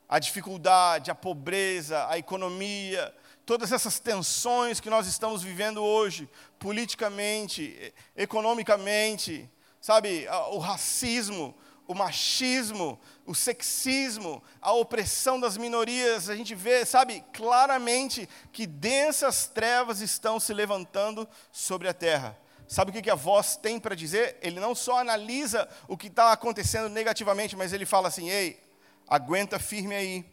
A 0.08 0.18
dificuldade, 0.18 1.10
a 1.10 1.14
pobreza, 1.14 2.06
a 2.08 2.18
economia, 2.18 3.14
todas 3.44 3.72
essas 3.72 3.98
tensões 3.98 4.80
que 4.80 4.90
nós 4.90 5.06
estamos 5.06 5.42
vivendo 5.42 5.82
hoje, 5.82 6.28
politicamente, 6.58 7.92
economicamente, 8.16 9.50
sabe, 9.80 10.26
o 10.50 10.58
racismo, 10.58 11.54
o 11.86 11.94
machismo, 11.94 12.98
o 13.26 13.34
sexismo, 13.34 14.42
a 14.60 14.72
opressão 14.72 15.38
das 15.38 15.56
minorias, 15.56 16.30
a 16.30 16.36
gente 16.36 16.54
vê, 16.54 16.84
sabe, 16.84 17.22
claramente 17.32 18.28
que 18.52 18.66
densas 18.66 19.46
trevas 19.46 20.00
estão 20.00 20.40
se 20.40 20.52
levantando 20.54 21.28
sobre 21.52 21.88
a 21.88 21.94
terra. 21.94 22.38
Sabe 22.66 22.90
o 22.90 23.02
que 23.02 23.10
a 23.10 23.14
voz 23.14 23.56
tem 23.56 23.78
para 23.78 23.94
dizer? 23.94 24.38
Ele 24.40 24.58
não 24.58 24.74
só 24.74 24.98
analisa 24.98 25.68
o 25.86 25.96
que 25.96 26.06
está 26.06 26.32
acontecendo 26.32 26.88
negativamente, 26.88 27.54
mas 27.54 27.72
ele 27.72 27.84
fala 27.84 28.08
assim: 28.08 28.30
ei, 28.30 28.58
aguenta 29.06 29.58
firme 29.58 29.94
aí, 29.94 30.24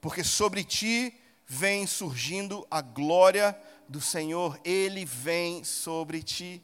porque 0.00 0.22
sobre 0.22 0.62
ti 0.62 1.18
vem 1.46 1.86
surgindo 1.86 2.66
a 2.70 2.82
glória 2.82 3.58
do 3.88 4.00
Senhor, 4.00 4.60
ele 4.64 5.04
vem 5.04 5.64
sobre 5.64 6.22
ti 6.22 6.62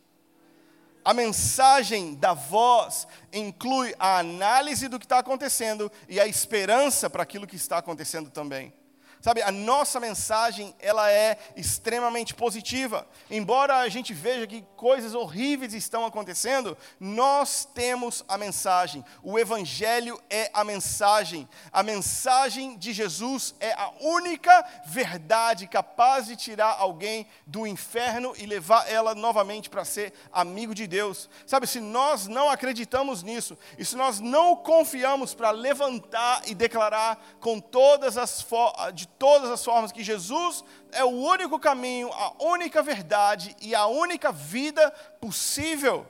a 1.04 1.12
mensagem 1.12 2.14
da 2.14 2.32
voz 2.34 3.06
inclui 3.32 3.94
a 3.98 4.18
análise 4.18 4.88
do 4.88 4.98
que 4.98 5.04
está 5.04 5.18
acontecendo 5.18 5.90
e 6.08 6.20
a 6.20 6.26
esperança 6.26 7.10
para 7.10 7.22
aquilo 7.22 7.46
que 7.46 7.56
está 7.56 7.78
acontecendo 7.78 8.30
também. 8.30 8.72
Sabe, 9.22 9.40
a 9.40 9.52
nossa 9.52 10.00
mensagem, 10.00 10.74
ela 10.80 11.08
é 11.08 11.38
extremamente 11.54 12.34
positiva. 12.34 13.06
Embora 13.30 13.76
a 13.76 13.88
gente 13.88 14.12
veja 14.12 14.48
que 14.48 14.62
coisas 14.76 15.14
horríveis 15.14 15.74
estão 15.74 16.04
acontecendo, 16.04 16.76
nós 16.98 17.64
temos 17.64 18.24
a 18.26 18.36
mensagem. 18.36 19.04
O 19.22 19.38
evangelho 19.38 20.20
é 20.28 20.50
a 20.52 20.64
mensagem. 20.64 21.48
A 21.72 21.84
mensagem 21.84 22.76
de 22.76 22.92
Jesus 22.92 23.54
é 23.60 23.72
a 23.74 23.92
única 24.00 24.68
verdade 24.86 25.68
capaz 25.68 26.26
de 26.26 26.34
tirar 26.34 26.74
alguém 26.80 27.24
do 27.46 27.64
inferno 27.64 28.34
e 28.36 28.44
levar 28.44 28.90
ela 28.90 29.14
novamente 29.14 29.70
para 29.70 29.84
ser 29.84 30.12
amigo 30.32 30.74
de 30.74 30.88
Deus. 30.88 31.30
Sabe, 31.46 31.68
se 31.68 31.78
nós 31.78 32.26
não 32.26 32.50
acreditamos 32.50 33.22
nisso, 33.22 33.56
e 33.78 33.84
se 33.84 33.94
nós 33.94 34.18
não 34.18 34.56
confiamos 34.56 35.32
para 35.32 35.52
levantar 35.52 36.42
e 36.46 36.56
declarar 36.56 37.24
com 37.38 37.60
todas 37.60 38.18
as 38.18 38.44
de 38.92 39.11
todas 39.22 39.52
as 39.52 39.64
formas 39.64 39.92
que 39.92 40.02
Jesus 40.02 40.64
é 40.90 41.04
o 41.04 41.10
único 41.10 41.56
caminho, 41.56 42.12
a 42.12 42.42
única 42.42 42.82
verdade 42.82 43.54
e 43.60 43.72
a 43.72 43.86
única 43.86 44.32
vida 44.32 44.90
possível, 45.20 46.04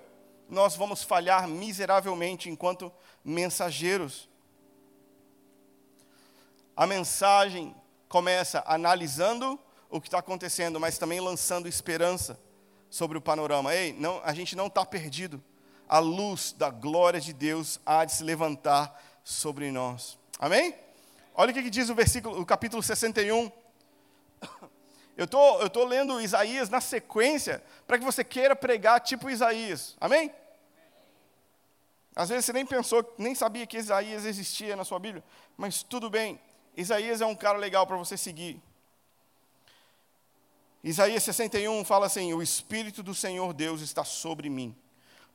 nós 0.48 0.74
vamos 0.76 1.02
falhar 1.02 1.46
miseravelmente 1.46 2.48
enquanto 2.48 2.90
mensageiros. 3.22 4.30
A 6.74 6.86
mensagem 6.86 7.76
começa 8.08 8.64
analisando 8.66 9.60
o 9.90 10.00
que 10.00 10.08
está 10.08 10.20
acontecendo, 10.20 10.80
mas 10.80 10.96
também 10.96 11.20
lançando 11.20 11.68
esperança 11.68 12.40
sobre 12.88 13.18
o 13.18 13.20
panorama. 13.20 13.74
Ei, 13.74 13.92
não, 13.92 14.22
a 14.24 14.32
gente 14.32 14.56
não 14.56 14.68
está 14.68 14.86
perdido. 14.86 15.44
A 15.86 15.98
luz 15.98 16.54
da 16.56 16.70
glória 16.70 17.20
de 17.20 17.34
Deus 17.34 17.78
há 17.84 18.06
de 18.06 18.12
se 18.12 18.24
levantar 18.24 18.98
sobre 19.22 19.70
nós. 19.70 20.18
Amém? 20.38 20.74
Olha 21.34 21.50
o 21.50 21.54
que 21.54 21.70
diz 21.70 21.88
o 21.88 21.94
versículo, 21.94 22.40
o 22.40 22.46
capítulo 22.46 22.82
61. 22.82 23.50
Eu 25.16 25.26
tô, 25.26 25.54
estou 25.56 25.70
tô 25.70 25.84
lendo 25.84 26.20
Isaías 26.20 26.70
na 26.70 26.80
sequência 26.80 27.62
para 27.86 27.98
que 27.98 28.04
você 28.04 28.24
queira 28.24 28.56
pregar 28.56 29.00
tipo 29.00 29.28
Isaías. 29.28 29.94
Amém? 30.00 30.32
Às 32.16 32.30
vezes 32.30 32.46
você 32.46 32.52
nem 32.52 32.64
pensou, 32.64 33.14
nem 33.18 33.34
sabia 33.34 33.66
que 33.66 33.76
Isaías 33.76 34.24
existia 34.24 34.74
na 34.74 34.84
sua 34.84 34.98
Bíblia, 34.98 35.22
mas 35.56 35.82
tudo 35.82 36.08
bem. 36.08 36.40
Isaías 36.76 37.20
é 37.20 37.26
um 37.26 37.34
cara 37.34 37.58
legal 37.58 37.86
para 37.86 37.96
você 37.96 38.16
seguir. 38.16 38.60
Isaías 40.82 41.22
61 41.22 41.84
fala 41.84 42.06
assim: 42.06 42.32
O 42.32 42.42
Espírito 42.42 43.02
do 43.02 43.14
Senhor 43.14 43.52
Deus 43.52 43.80
está 43.82 44.04
sobre 44.04 44.48
mim 44.48 44.74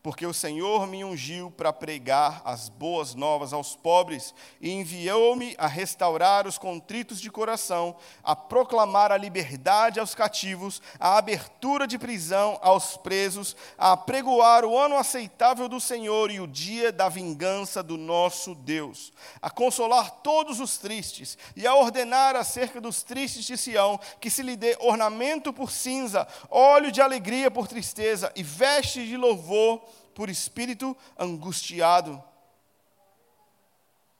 porque 0.01 0.25
o 0.25 0.33
Senhor 0.33 0.87
me 0.87 1.03
ungiu 1.03 1.51
para 1.51 1.73
pregar 1.73 2.41
as 2.45 2.69
boas 2.69 3.13
novas 3.13 3.51
aos 3.51 3.75
pobres 3.75 4.33
e 4.61 4.71
enviou-me 4.71 5.53
a 5.57 5.67
restaurar 5.67 6.47
os 6.47 6.57
contritos 6.57 7.19
de 7.19 7.29
coração, 7.29 7.95
a 8.23 8.35
proclamar 8.35 9.11
a 9.11 9.17
liberdade 9.17 9.99
aos 9.99 10.15
cativos, 10.15 10.81
a 10.99 11.17
abertura 11.17 11.85
de 11.85 11.97
prisão 11.97 12.57
aos 12.61 12.95
presos, 12.95 13.55
a 13.77 13.97
pregoar 13.97 14.63
o 14.63 14.77
ano 14.77 14.95
aceitável 14.95 15.67
do 15.67 15.79
Senhor 15.79 16.31
e 16.31 16.39
o 16.39 16.47
dia 16.47 16.91
da 16.91 17.09
vingança 17.09 17.83
do 17.83 17.97
nosso 17.97 18.55
Deus, 18.55 19.11
a 19.41 19.49
consolar 19.49 20.11
todos 20.23 20.59
os 20.59 20.77
tristes 20.77 21.37
e 21.55 21.67
a 21.67 21.75
ordenar 21.75 22.35
acerca 22.35 22.79
dos 22.79 23.03
tristes 23.03 23.45
de 23.45 23.57
Sião 23.57 23.99
que 24.21 24.29
se 24.29 24.41
lhe 24.41 24.55
dê 24.55 24.77
ornamento 24.79 25.51
por 25.51 25.71
cinza, 25.71 26.27
óleo 26.49 26.91
de 26.91 27.01
alegria 27.01 27.51
por 27.51 27.67
tristeza 27.67 28.31
e 28.35 28.43
veste 28.43 29.05
de 29.05 29.17
louvor 29.17 29.81
por 30.17 30.31
espírito 30.31 30.97
angustiado. 31.15 32.23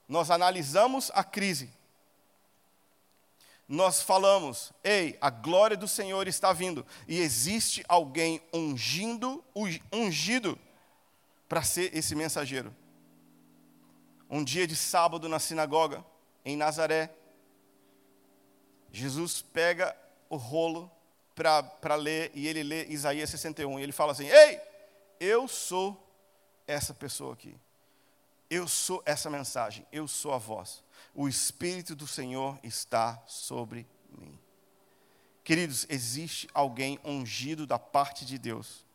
Nós 0.08 0.30
analisamos 0.30 1.10
a 1.12 1.24
crise. 1.24 1.74
Nós 3.68 4.04
falamos, 4.04 4.72
ei, 4.84 5.18
a 5.20 5.32
glória 5.32 5.76
do 5.76 5.88
Senhor 5.88 6.28
está 6.28 6.54
vindo. 6.54 6.86
E 7.08 7.20
existe 7.20 7.84
alguém 7.88 8.40
ungindo, 8.54 9.44
ungido 9.92 10.58
para 11.50 11.64
ser 11.64 11.98
esse 11.98 12.14
mensageiro. 12.14 12.72
Um 14.30 14.44
dia 14.44 14.68
de 14.68 14.76
sábado 14.76 15.28
na 15.28 15.40
sinagoga, 15.40 16.06
em 16.46 16.56
Nazaré, 16.56 17.10
Jesus 18.92 19.42
pega 19.42 19.98
o 20.30 20.36
rolo 20.36 20.92
para 21.34 21.96
ler 21.96 22.32
e 22.36 22.48
ele 22.48 22.62
lê 22.62 22.86
Isaías 22.86 23.32
61. 23.32 23.80
E 23.80 23.84
ele 23.84 23.92
fala 23.92 24.12
assim: 24.12 24.28
Ei, 24.28 24.77
eu 25.20 25.48
sou 25.48 26.04
essa 26.66 26.94
pessoa 26.94 27.34
aqui. 27.34 27.56
Eu 28.50 28.68
sou 28.68 29.04
essa 29.06 29.30
mensagem, 29.30 29.86
eu 29.92 30.08
sou 30.08 30.34
a 30.34 30.38
voz. 30.38 30.84
O 31.14 31.28
Espírito 31.28 31.96
do 31.96 32.08
Senhor 32.08 32.58
está 32.64 33.22
sobre 33.28 33.86
mim. 34.10 34.40
Queridos, 35.44 35.86
existe 35.90 36.48
alguém 36.54 37.00
ungido 37.04 37.68
da 37.68 37.78
parte 37.78 38.26
de 38.26 38.38
Deus 38.38 38.87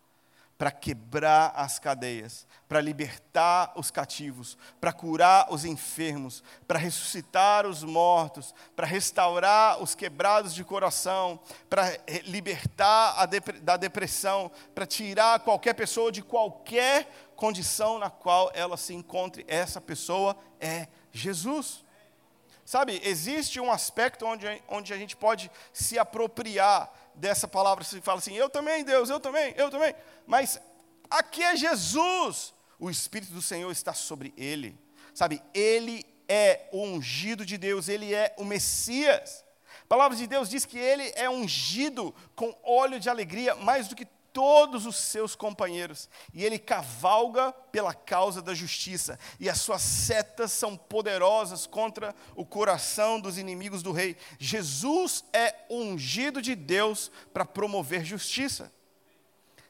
para 0.62 0.70
quebrar 0.70 1.52
as 1.56 1.80
cadeias, 1.80 2.46
para 2.68 2.80
libertar 2.80 3.72
os 3.74 3.90
cativos, 3.90 4.56
para 4.80 4.92
curar 4.92 5.52
os 5.52 5.64
enfermos, 5.64 6.40
para 6.68 6.78
ressuscitar 6.78 7.66
os 7.66 7.82
mortos, 7.82 8.54
para 8.76 8.86
restaurar 8.86 9.82
os 9.82 9.96
quebrados 9.96 10.54
de 10.54 10.62
coração, 10.62 11.40
para 11.68 11.98
libertar 12.26 13.26
da 13.60 13.76
depressão, 13.76 14.52
para 14.72 14.86
tirar 14.86 15.40
qualquer 15.40 15.74
pessoa 15.74 16.12
de 16.12 16.22
qualquer 16.22 17.12
condição 17.34 17.98
na 17.98 18.08
qual 18.08 18.48
ela 18.54 18.76
se 18.76 18.94
encontre. 18.94 19.44
Essa 19.48 19.80
pessoa 19.80 20.36
é 20.60 20.86
Jesus. 21.10 21.84
Sabe, 22.64 23.00
existe 23.02 23.58
um 23.58 23.72
aspecto 23.72 24.24
onde, 24.24 24.46
onde 24.68 24.94
a 24.94 24.96
gente 24.96 25.16
pode 25.16 25.50
se 25.72 25.98
apropriar 25.98 26.88
dessa 27.14 27.46
palavra, 27.46 27.84
se 27.84 28.00
fala 28.00 28.18
assim, 28.18 28.34
eu 28.34 28.48
também, 28.48 28.84
Deus, 28.84 29.10
eu 29.10 29.20
também, 29.20 29.54
eu 29.56 29.70
também. 29.70 29.94
Mas 30.26 30.60
aqui 31.10 31.42
é 31.42 31.56
Jesus. 31.56 32.54
O 32.78 32.90
Espírito 32.90 33.32
do 33.32 33.42
Senhor 33.42 33.70
está 33.70 33.94
sobre 33.94 34.34
ele. 34.36 34.78
Sabe, 35.14 35.42
ele 35.54 36.04
é 36.28 36.68
o 36.72 36.82
ungido 36.82 37.44
de 37.44 37.58
Deus, 37.58 37.88
ele 37.88 38.14
é 38.14 38.34
o 38.38 38.44
Messias. 38.44 39.44
A 39.82 39.86
palavra 39.86 40.16
de 40.16 40.26
Deus 40.26 40.48
diz 40.48 40.64
que 40.64 40.78
ele 40.78 41.12
é 41.14 41.28
ungido 41.28 42.14
com 42.34 42.56
óleo 42.62 42.98
de 42.98 43.10
alegria, 43.10 43.54
mais 43.54 43.88
do 43.88 43.94
que 43.94 44.06
todos 44.32 44.86
os 44.86 44.96
seus 44.96 45.34
companheiros, 45.34 46.08
e 46.32 46.44
ele 46.44 46.58
cavalga 46.58 47.52
pela 47.52 47.92
causa 47.92 48.40
da 48.40 48.54
justiça, 48.54 49.18
e 49.38 49.48
as 49.48 49.60
suas 49.60 49.82
setas 49.82 50.52
são 50.52 50.76
poderosas 50.76 51.66
contra 51.66 52.14
o 52.34 52.44
coração 52.44 53.20
dos 53.20 53.38
inimigos 53.38 53.82
do 53.82 53.92
rei. 53.92 54.16
Jesus 54.38 55.24
é 55.32 55.54
ungido 55.70 56.40
de 56.40 56.54
Deus 56.54 57.10
para 57.32 57.44
promover 57.44 58.04
justiça. 58.04 58.72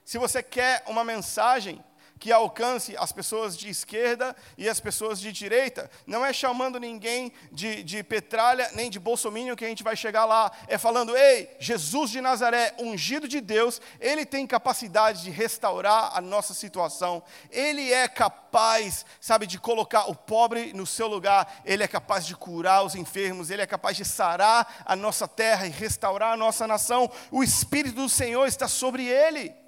Se 0.04 0.18
você 0.18 0.42
quer 0.42 0.84
uma 0.86 1.04
mensagem 1.04 1.82
que 2.22 2.30
alcance 2.30 2.96
as 2.96 3.10
pessoas 3.10 3.58
de 3.58 3.68
esquerda 3.68 4.36
e 4.56 4.68
as 4.68 4.78
pessoas 4.78 5.18
de 5.18 5.32
direita. 5.32 5.90
Não 6.06 6.24
é 6.24 6.32
chamando 6.32 6.78
ninguém 6.78 7.32
de, 7.50 7.82
de 7.82 8.00
petralha 8.04 8.70
nem 8.74 8.88
de 8.88 9.00
bolsominion 9.00 9.56
que 9.56 9.64
a 9.64 9.68
gente 9.68 9.82
vai 9.82 9.96
chegar 9.96 10.24
lá. 10.24 10.52
É 10.68 10.78
falando, 10.78 11.16
ei, 11.16 11.50
Jesus 11.58 12.12
de 12.12 12.20
Nazaré, 12.20 12.76
ungido 12.78 13.26
de 13.26 13.40
Deus, 13.40 13.80
ele 13.98 14.24
tem 14.24 14.46
capacidade 14.46 15.24
de 15.24 15.30
restaurar 15.32 16.16
a 16.16 16.20
nossa 16.20 16.54
situação. 16.54 17.24
Ele 17.50 17.92
é 17.92 18.06
capaz, 18.06 19.04
sabe, 19.20 19.44
de 19.44 19.58
colocar 19.58 20.08
o 20.08 20.14
pobre 20.14 20.72
no 20.72 20.86
seu 20.86 21.08
lugar. 21.08 21.60
Ele 21.64 21.82
é 21.82 21.88
capaz 21.88 22.24
de 22.24 22.36
curar 22.36 22.84
os 22.84 22.94
enfermos. 22.94 23.50
Ele 23.50 23.62
é 23.62 23.66
capaz 23.66 23.96
de 23.96 24.04
sarar 24.04 24.84
a 24.86 24.94
nossa 24.94 25.26
terra 25.26 25.66
e 25.66 25.70
restaurar 25.70 26.34
a 26.34 26.36
nossa 26.36 26.68
nação. 26.68 27.10
O 27.32 27.42
Espírito 27.42 27.96
do 27.96 28.08
Senhor 28.08 28.46
está 28.46 28.68
sobre 28.68 29.08
ele. 29.08 29.60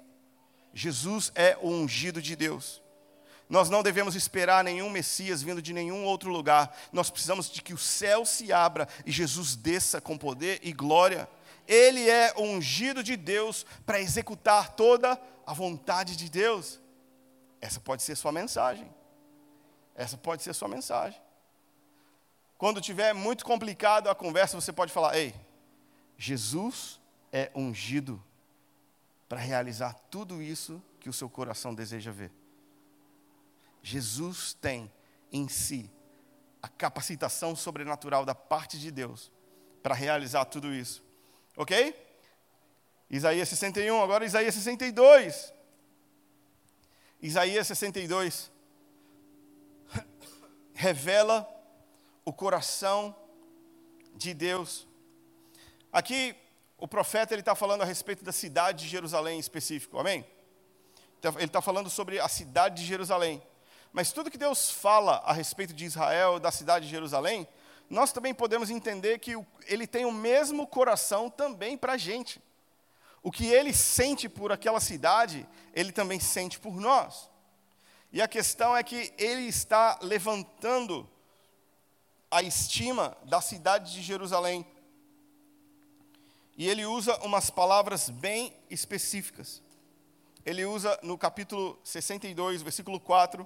Jesus 0.75 1.31
é 1.33 1.57
o 1.61 1.69
ungido 1.69 2.21
de 2.21 2.35
Deus. 2.35 2.83
Nós 3.47 3.69
não 3.69 3.81
devemos 3.81 4.13
esperar 4.13 4.61
nenhum 4.61 4.89
Messias 4.89 5.41
vindo 5.41 5.61
de 5.61 5.71
nenhum 5.71 6.03
outro 6.03 6.29
lugar. 6.29 6.75
Nós 6.91 7.09
precisamos 7.09 7.49
de 7.49 7.61
que 7.61 7.73
o 7.73 7.77
céu 7.77 8.25
se 8.25 8.51
abra 8.51 8.85
e 9.05 9.11
Jesus 9.11 9.55
desça 9.55 10.01
com 10.01 10.17
poder 10.17 10.59
e 10.61 10.73
glória. 10.73 11.29
Ele 11.65 12.09
é 12.09 12.33
o 12.35 12.41
ungido 12.41 13.01
de 13.01 13.15
Deus 13.15 13.65
para 13.85 14.01
executar 14.01 14.75
toda 14.75 15.19
a 15.47 15.53
vontade 15.53 16.17
de 16.17 16.29
Deus. 16.29 16.81
Essa 17.61 17.79
pode 17.79 18.03
ser 18.03 18.17
sua 18.17 18.33
mensagem. 18.33 18.93
Essa 19.95 20.17
pode 20.17 20.43
ser 20.43 20.53
sua 20.53 20.67
mensagem. 20.67 21.21
Quando 22.57 22.81
tiver 22.81 23.13
muito 23.13 23.45
complicado 23.45 24.09
a 24.09 24.15
conversa, 24.15 24.59
você 24.59 24.73
pode 24.73 24.91
falar: 24.91 25.17
Ei, 25.17 25.33
Jesus 26.17 26.99
é 27.31 27.49
ungido 27.55 28.21
para 29.35 29.43
realizar 29.43 29.93
tudo 30.09 30.41
isso 30.41 30.81
que 30.97 31.09
o 31.09 31.13
seu 31.13 31.29
coração 31.29 31.75
deseja 31.75 32.09
ver. 32.09 32.31
Jesus 33.83 34.53
tem 34.53 34.89
em 35.29 35.49
si 35.49 35.91
a 36.61 36.69
capacitação 36.69 37.53
sobrenatural 37.53 38.23
da 38.23 38.33
parte 38.33 38.79
de 38.79 38.89
Deus 38.91 39.29
para 39.83 39.93
realizar 39.93 40.45
tudo 40.45 40.73
isso. 40.73 41.03
Ok? 41.57 41.93
Isaías 43.09 43.49
61, 43.49 44.01
agora 44.01 44.23
Isaías 44.23 44.55
62. 44.55 45.53
Isaías 47.21 47.67
62 47.67 48.49
revela 50.73 51.45
o 52.23 52.31
coração 52.31 53.13
de 54.15 54.33
Deus 54.33 54.87
Aqui, 55.95 56.35
o 56.77 56.87
profeta 56.87 57.33
ele 57.33 57.41
está 57.41 57.55
falando 57.55 57.81
a 57.81 57.85
respeito 57.85 58.23
da 58.23 58.31
cidade 58.31 58.83
de 58.83 58.89
Jerusalém 58.89 59.37
em 59.37 59.39
específico, 59.39 59.97
amém? 59.97 60.25
Então, 61.19 61.33
ele 61.35 61.45
está 61.45 61.61
falando 61.61 61.89
sobre 61.89 62.19
a 62.19 62.27
cidade 62.27 62.81
de 62.81 62.87
Jerusalém. 62.87 63.41
Mas 63.91 64.11
tudo 64.11 64.29
que 64.29 64.37
Deus 64.37 64.69
fala 64.69 65.23
a 65.25 65.31
respeito 65.31 65.73
de 65.73 65.85
Israel, 65.85 66.39
da 66.39 66.51
cidade 66.51 66.85
de 66.85 66.91
Jerusalém, 66.91 67.47
nós 67.89 68.11
também 68.11 68.33
podemos 68.33 68.69
entender 68.69 69.19
que 69.19 69.33
ele 69.67 69.87
tem 69.87 70.05
o 70.05 70.11
mesmo 70.11 70.67
coração 70.67 71.29
também 71.29 71.77
para 71.77 71.93
a 71.93 71.97
gente. 71.97 72.41
O 73.23 73.31
que 73.31 73.47
ele 73.47 73.73
sente 73.73 74.27
por 74.27 74.51
aquela 74.51 74.79
cidade, 74.79 75.47
ele 75.73 75.91
também 75.91 76.19
sente 76.19 76.59
por 76.59 76.79
nós. 76.79 77.29
E 78.11 78.21
a 78.21 78.27
questão 78.27 78.75
é 78.75 78.83
que 78.83 79.13
ele 79.17 79.47
está 79.47 79.97
levantando 80.01 81.09
a 82.29 82.41
estima 82.41 83.17
da 83.23 83.41
cidade 83.41 83.93
de 83.93 84.01
Jerusalém. 84.01 84.65
E 86.57 86.69
ele 86.69 86.85
usa 86.85 87.17
umas 87.17 87.49
palavras 87.49 88.09
bem 88.09 88.53
específicas. 88.69 89.61
Ele 90.45 90.65
usa 90.65 90.97
no 91.03 91.17
capítulo 91.17 91.77
62, 91.83 92.61
versículo 92.61 92.99
4, 92.99 93.45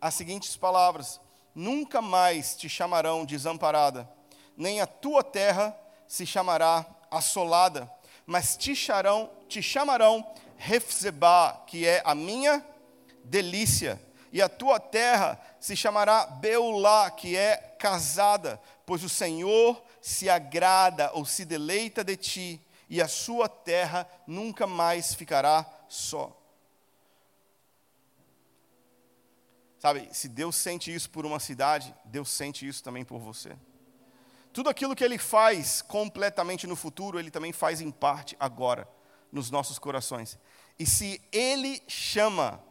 as 0.00 0.14
seguintes 0.14 0.56
palavras: 0.56 1.20
Nunca 1.54 2.02
mais 2.02 2.54
te 2.54 2.68
chamarão 2.68 3.24
desamparada, 3.24 4.10
nem 4.56 4.80
a 4.80 4.86
tua 4.86 5.22
terra 5.22 5.76
se 6.06 6.26
chamará 6.26 6.84
assolada, 7.10 7.90
mas 8.26 8.56
te 8.56 8.74
chamarão, 8.74 9.30
te 9.48 9.62
chamarão 9.62 10.26
Refzebá, 10.56 11.64
que 11.66 11.86
é 11.86 12.02
a 12.04 12.14
minha 12.14 12.62
delícia, 13.24 13.98
e 14.30 14.42
a 14.42 14.48
tua 14.48 14.78
terra 14.78 15.40
se 15.58 15.74
chamará 15.74 16.26
Beulá, 16.26 17.10
que 17.10 17.34
é 17.34 17.56
casada, 17.78 18.60
pois 18.84 19.02
o 19.02 19.08
Senhor 19.08 19.82
se 20.00 20.28
agrada 20.28 21.10
ou 21.12 21.24
se 21.24 21.44
deleita 21.44 22.02
de 22.02 22.16
ti, 22.16 22.60
e 22.88 23.00
a 23.00 23.06
sua 23.06 23.48
terra 23.48 24.08
nunca 24.26 24.66
mais 24.66 25.14
ficará 25.14 25.64
só. 25.88 26.36
Sabe, 29.78 30.08
se 30.12 30.28
Deus 30.28 30.56
sente 30.56 30.92
isso 30.94 31.08
por 31.08 31.24
uma 31.24 31.40
cidade, 31.40 31.94
Deus 32.04 32.28
sente 32.28 32.66
isso 32.66 32.82
também 32.82 33.04
por 33.04 33.18
você. 33.18 33.56
Tudo 34.52 34.68
aquilo 34.68 34.94
que 34.94 35.04
Ele 35.04 35.16
faz 35.16 35.80
completamente 35.80 36.66
no 36.66 36.76
futuro, 36.76 37.18
Ele 37.18 37.30
também 37.30 37.52
faz 37.52 37.80
em 37.80 37.90
parte 37.90 38.36
agora, 38.38 38.86
nos 39.30 39.50
nossos 39.50 39.78
corações. 39.78 40.38
E 40.78 40.84
se 40.84 41.22
Ele 41.32 41.82
chama 41.86 42.62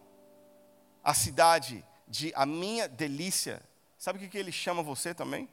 a 1.03 1.13
cidade 1.13 1.83
de 2.07 2.33
a 2.35 2.45
minha 2.45 2.87
delícia, 2.87 3.61
sabe 3.97 4.23
o 4.23 4.29
que 4.29 4.37
Ele 4.37 4.51
chama 4.51 4.83
você 4.83 5.13
também? 5.13 5.49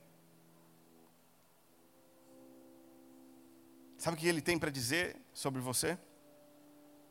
Sabe 3.98 4.16
o 4.16 4.20
que 4.20 4.28
Ele 4.28 4.40
tem 4.40 4.58
para 4.58 4.70
dizer 4.70 5.16
sobre 5.32 5.60
você? 5.60 5.98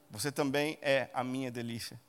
Você 0.10 0.32
também 0.32 0.78
é 0.82 1.10
a 1.14 1.24
minha 1.24 1.52
delícia. 1.52 2.00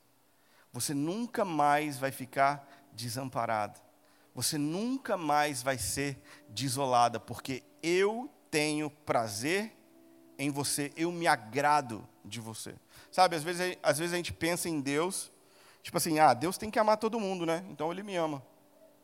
Você 0.73 0.93
nunca 0.93 1.45
mais 1.45 1.99
vai 1.99 2.11
ficar 2.11 2.69
desamparado. 2.93 3.81
Você 4.35 4.59
nunca 4.59 5.17
mais 5.17 5.63
vai 5.63 5.79
ser 5.79 6.21
desolada, 6.49 7.19
porque 7.19 7.63
eu 7.83 8.31
tenho 8.51 8.91
prazer 8.91 9.73
em 10.39 10.51
você, 10.51 10.93
eu 10.97 11.11
me 11.11 11.27
agrado 11.27 12.07
de 12.23 12.41
você. 12.41 12.75
Sabe, 13.11 13.37
às 13.37 13.43
vezes, 13.43 13.79
às 13.83 13.99
vezes 13.99 14.13
a 14.13 14.17
gente 14.17 14.33
pensa 14.33 14.69
em 14.69 14.81
Deus, 14.81 15.33
tipo 15.83 15.97
assim, 15.97 16.19
ah, 16.19 16.35
Deus 16.35 16.59
tem 16.59 16.71
que 16.71 16.79
amar 16.79 16.99
todo 16.99 17.19
mundo, 17.19 17.47
né? 17.47 17.65
Então 17.71 17.91
ele 17.91 18.03
me 18.03 18.15
ama. 18.17 18.45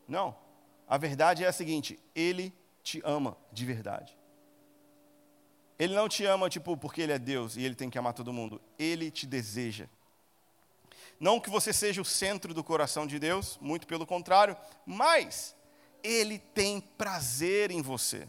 Não. 0.07 0.35
A 0.87 0.97
verdade 0.97 1.43
é 1.43 1.47
a 1.47 1.51
seguinte: 1.51 1.99
ele 2.13 2.53
te 2.83 3.01
ama 3.03 3.35
de 3.51 3.65
verdade. 3.65 4.15
Ele 5.77 5.95
não 5.95 6.07
te 6.07 6.25
ama, 6.25 6.49
tipo, 6.49 6.77
porque 6.77 7.01
ele 7.01 7.11
é 7.11 7.19
Deus 7.19 7.55
e 7.55 7.63
ele 7.63 7.75
tem 7.75 7.89
que 7.89 7.97
amar 7.97 8.13
todo 8.13 8.31
mundo. 8.31 8.61
Ele 8.77 9.09
te 9.09 9.25
deseja. 9.25 9.87
Não 11.19 11.39
que 11.39 11.49
você 11.49 11.71
seja 11.71 12.01
o 12.01 12.05
centro 12.05 12.53
do 12.53 12.63
coração 12.63 13.07
de 13.07 13.17
Deus, 13.17 13.57
muito 13.61 13.87
pelo 13.87 14.05
contrário, 14.05 14.57
mas 14.85 15.55
Ele 16.03 16.37
tem 16.37 16.81
prazer 16.81 17.71
em 17.71 17.81
você. 17.81 18.27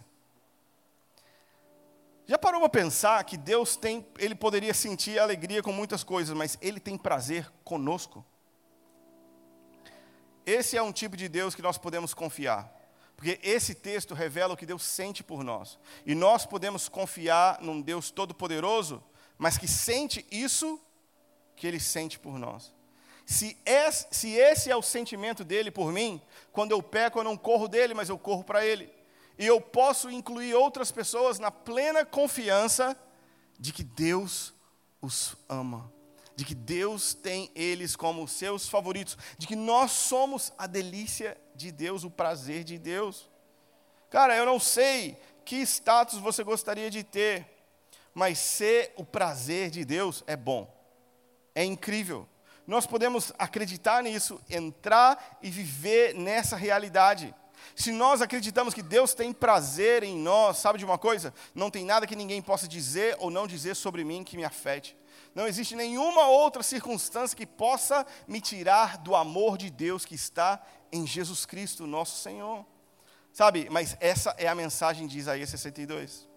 Já 2.26 2.38
parou 2.38 2.60
para 2.60 2.68
pensar 2.68 3.22
que 3.24 3.36
Deus 3.36 3.76
tem, 3.76 4.06
Ele 4.18 4.34
poderia 4.34 4.72
sentir 4.72 5.18
alegria 5.18 5.62
com 5.62 5.72
muitas 5.72 6.02
coisas, 6.02 6.36
mas 6.36 6.56
Ele 6.60 6.80
tem 6.80 6.96
prazer 6.96 7.50
conosco? 7.64 8.24
Esse 10.46 10.76
é 10.76 10.82
um 10.82 10.92
tipo 10.92 11.16
de 11.16 11.28
Deus 11.28 11.54
que 11.54 11.62
nós 11.62 11.76
podemos 11.76 12.14
confiar. 12.14 12.73
Porque 13.16 13.38
esse 13.42 13.74
texto 13.74 14.14
revela 14.14 14.54
o 14.54 14.56
que 14.56 14.66
Deus 14.66 14.82
sente 14.82 15.22
por 15.22 15.44
nós. 15.44 15.78
E 16.04 16.14
nós 16.14 16.44
podemos 16.44 16.88
confiar 16.88 17.60
num 17.60 17.80
Deus 17.80 18.10
todo-poderoso, 18.10 19.02
mas 19.38 19.56
que 19.56 19.68
sente 19.68 20.26
isso 20.30 20.80
que 21.56 21.66
Ele 21.66 21.80
sente 21.80 22.18
por 22.18 22.38
nós. 22.38 22.72
Se 23.26 23.56
esse, 23.64 24.06
se 24.10 24.32
esse 24.32 24.70
é 24.70 24.76
o 24.76 24.82
sentimento 24.82 25.44
dele 25.44 25.70
por 25.70 25.90
mim, 25.90 26.20
quando 26.52 26.72
eu 26.72 26.82
peco, 26.82 27.18
eu 27.18 27.24
não 27.24 27.36
corro 27.36 27.68
dele, 27.68 27.94
mas 27.94 28.08
eu 28.08 28.18
corro 28.18 28.44
para 28.44 28.64
ele. 28.66 28.92
E 29.38 29.46
eu 29.46 29.60
posso 29.60 30.10
incluir 30.10 30.54
outras 30.54 30.92
pessoas 30.92 31.38
na 31.38 31.50
plena 31.50 32.04
confiança 32.04 32.96
de 33.58 33.72
que 33.72 33.82
Deus 33.82 34.52
os 35.00 35.36
ama, 35.48 35.90
de 36.36 36.44
que 36.44 36.54
Deus 36.54 37.14
tem 37.14 37.50
eles 37.54 37.94
como 37.94 38.26
seus 38.26 38.68
favoritos, 38.68 39.16
de 39.38 39.46
que 39.46 39.56
nós 39.56 39.92
somos 39.92 40.52
a 40.58 40.66
delícia 40.66 41.36
de 41.54 41.70
Deus, 41.70 42.04
o 42.04 42.10
prazer 42.10 42.64
de 42.64 42.78
Deus. 42.78 43.30
Cara, 44.10 44.36
eu 44.36 44.44
não 44.44 44.58
sei 44.58 45.18
que 45.44 45.56
status 45.62 46.18
você 46.18 46.42
gostaria 46.42 46.90
de 46.90 47.04
ter, 47.04 47.46
mas 48.12 48.38
ser 48.38 48.92
o 48.96 49.04
prazer 49.04 49.70
de 49.70 49.84
Deus 49.84 50.24
é 50.26 50.36
bom, 50.36 50.72
é 51.54 51.64
incrível 51.64 52.28
nós 52.66 52.86
podemos 52.86 53.32
acreditar 53.38 54.02
nisso, 54.02 54.40
entrar 54.48 55.38
e 55.42 55.50
viver 55.50 56.14
nessa 56.14 56.56
realidade. 56.56 57.34
Se 57.76 57.92
nós 57.92 58.22
acreditamos 58.22 58.74
que 58.74 58.82
Deus 58.82 59.14
tem 59.14 59.32
prazer 59.32 60.02
em 60.02 60.16
nós, 60.16 60.58
sabe 60.58 60.78
de 60.78 60.84
uma 60.84 60.98
coisa? 60.98 61.32
Não 61.54 61.70
tem 61.70 61.84
nada 61.84 62.06
que 62.06 62.16
ninguém 62.16 62.40
possa 62.40 62.68
dizer 62.68 63.16
ou 63.18 63.30
não 63.30 63.46
dizer 63.46 63.74
sobre 63.74 64.04
mim 64.04 64.24
que 64.24 64.36
me 64.36 64.44
afete. 64.44 64.96
Não 65.34 65.48
existe 65.48 65.74
nenhuma 65.74 66.28
outra 66.28 66.62
circunstância 66.62 67.36
que 67.36 67.46
possa 67.46 68.06
me 68.26 68.40
tirar 68.40 68.98
do 68.98 69.16
amor 69.16 69.58
de 69.58 69.68
Deus 69.68 70.04
que 70.04 70.14
está 70.14 70.64
em 70.92 71.06
Jesus 71.06 71.44
Cristo, 71.44 71.86
nosso 71.86 72.22
Senhor. 72.22 72.64
Sabe, 73.32 73.68
mas 73.68 73.96
essa 73.98 74.30
é 74.38 74.46
a 74.46 74.54
mensagem 74.54 75.08
de 75.08 75.18
Isaías 75.18 75.50
62. 75.50 76.28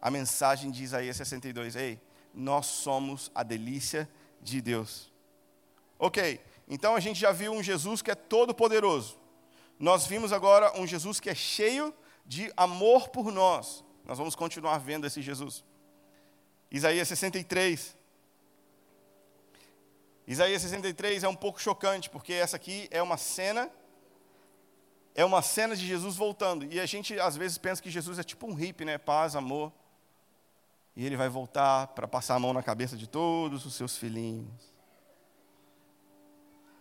A 0.00 0.10
mensagem 0.10 0.70
de 0.70 0.82
Isaías 0.82 1.16
62. 1.18 1.76
Ei, 1.76 2.00
nós 2.32 2.64
somos 2.64 3.30
a 3.34 3.42
delícia 3.42 4.08
de 4.40 4.62
Deus. 4.62 5.12
Ok, 5.98 6.40
então 6.66 6.94
a 6.96 7.00
gente 7.00 7.20
já 7.20 7.32
viu 7.32 7.52
um 7.52 7.62
Jesus 7.62 8.00
que 8.00 8.10
é 8.10 8.14
todo 8.14 8.54
poderoso. 8.54 9.18
Nós 9.78 10.06
vimos 10.06 10.32
agora 10.32 10.72
um 10.80 10.86
Jesus 10.86 11.20
que 11.20 11.28
é 11.28 11.34
cheio 11.34 11.94
de 12.24 12.50
amor 12.56 13.10
por 13.10 13.30
nós. 13.30 13.84
Nós 14.06 14.16
vamos 14.16 14.34
continuar 14.34 14.78
vendo 14.78 15.06
esse 15.06 15.20
Jesus. 15.20 15.62
Isaías 16.70 17.08
63. 17.08 17.96
Isaías 20.26 20.62
63 20.62 21.24
é 21.24 21.28
um 21.28 21.34
pouco 21.34 21.60
chocante, 21.60 22.10
porque 22.10 22.32
essa 22.32 22.56
aqui 22.56 22.88
é 22.90 23.02
uma 23.02 23.16
cena 23.16 23.70
é 25.14 25.24
uma 25.24 25.42
cena 25.42 25.74
de 25.74 25.84
Jesus 25.84 26.14
voltando. 26.16 26.64
E 26.72 26.78
a 26.78 26.86
gente 26.86 27.18
às 27.18 27.36
vezes 27.36 27.58
pensa 27.58 27.82
que 27.82 27.90
Jesus 27.90 28.18
é 28.20 28.22
tipo 28.22 28.46
um 28.46 28.54
hippie, 28.54 28.84
né? 28.84 28.98
Paz, 28.98 29.34
amor 29.34 29.72
e 30.98 31.06
ele 31.06 31.16
vai 31.16 31.28
voltar 31.28 31.86
para 31.86 32.08
passar 32.08 32.34
a 32.34 32.40
mão 32.40 32.52
na 32.52 32.60
cabeça 32.60 32.96
de 32.96 33.06
todos 33.06 33.64
os 33.64 33.74
seus 33.74 33.96
filhinhos. 33.96 34.74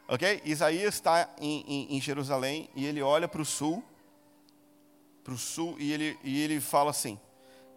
Ok? 0.08 0.42
Isaías 0.44 0.96
está 0.96 1.30
em, 1.40 1.64
em, 1.68 1.96
em, 1.96 2.02
Jerusalém 2.02 2.68
e 2.76 2.88
ele 2.88 3.00
olha 3.00 3.28
para 3.28 3.44
o 3.44 3.46
sul, 3.46 3.84
para 5.24 5.36
o 5.36 5.38
sul, 5.38 5.76
e 5.78 5.94
ele, 5.94 6.18
e 6.24 6.42
ele 6.42 6.60
fala 6.60 6.90
assim: 6.90 7.20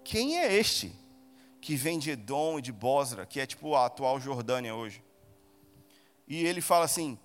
Quem 0.03 0.39
é 0.39 0.55
este 0.55 0.97
que 1.61 1.77
vem 1.77 1.99
de 1.99 2.11
Edom 2.11 2.59
e 2.59 2.63
de 2.63 2.73
Bosra, 2.73 3.27
que 3.27 3.41
é 3.41 3.47
tipo 3.47 3.75
a 3.75 3.87
atual 3.87 4.19
Jordânia 4.21 4.75
hoje? 4.75 5.03
E 6.27 6.45
ele 6.45 6.61
fala 6.61 6.85
assim: 6.85 7.19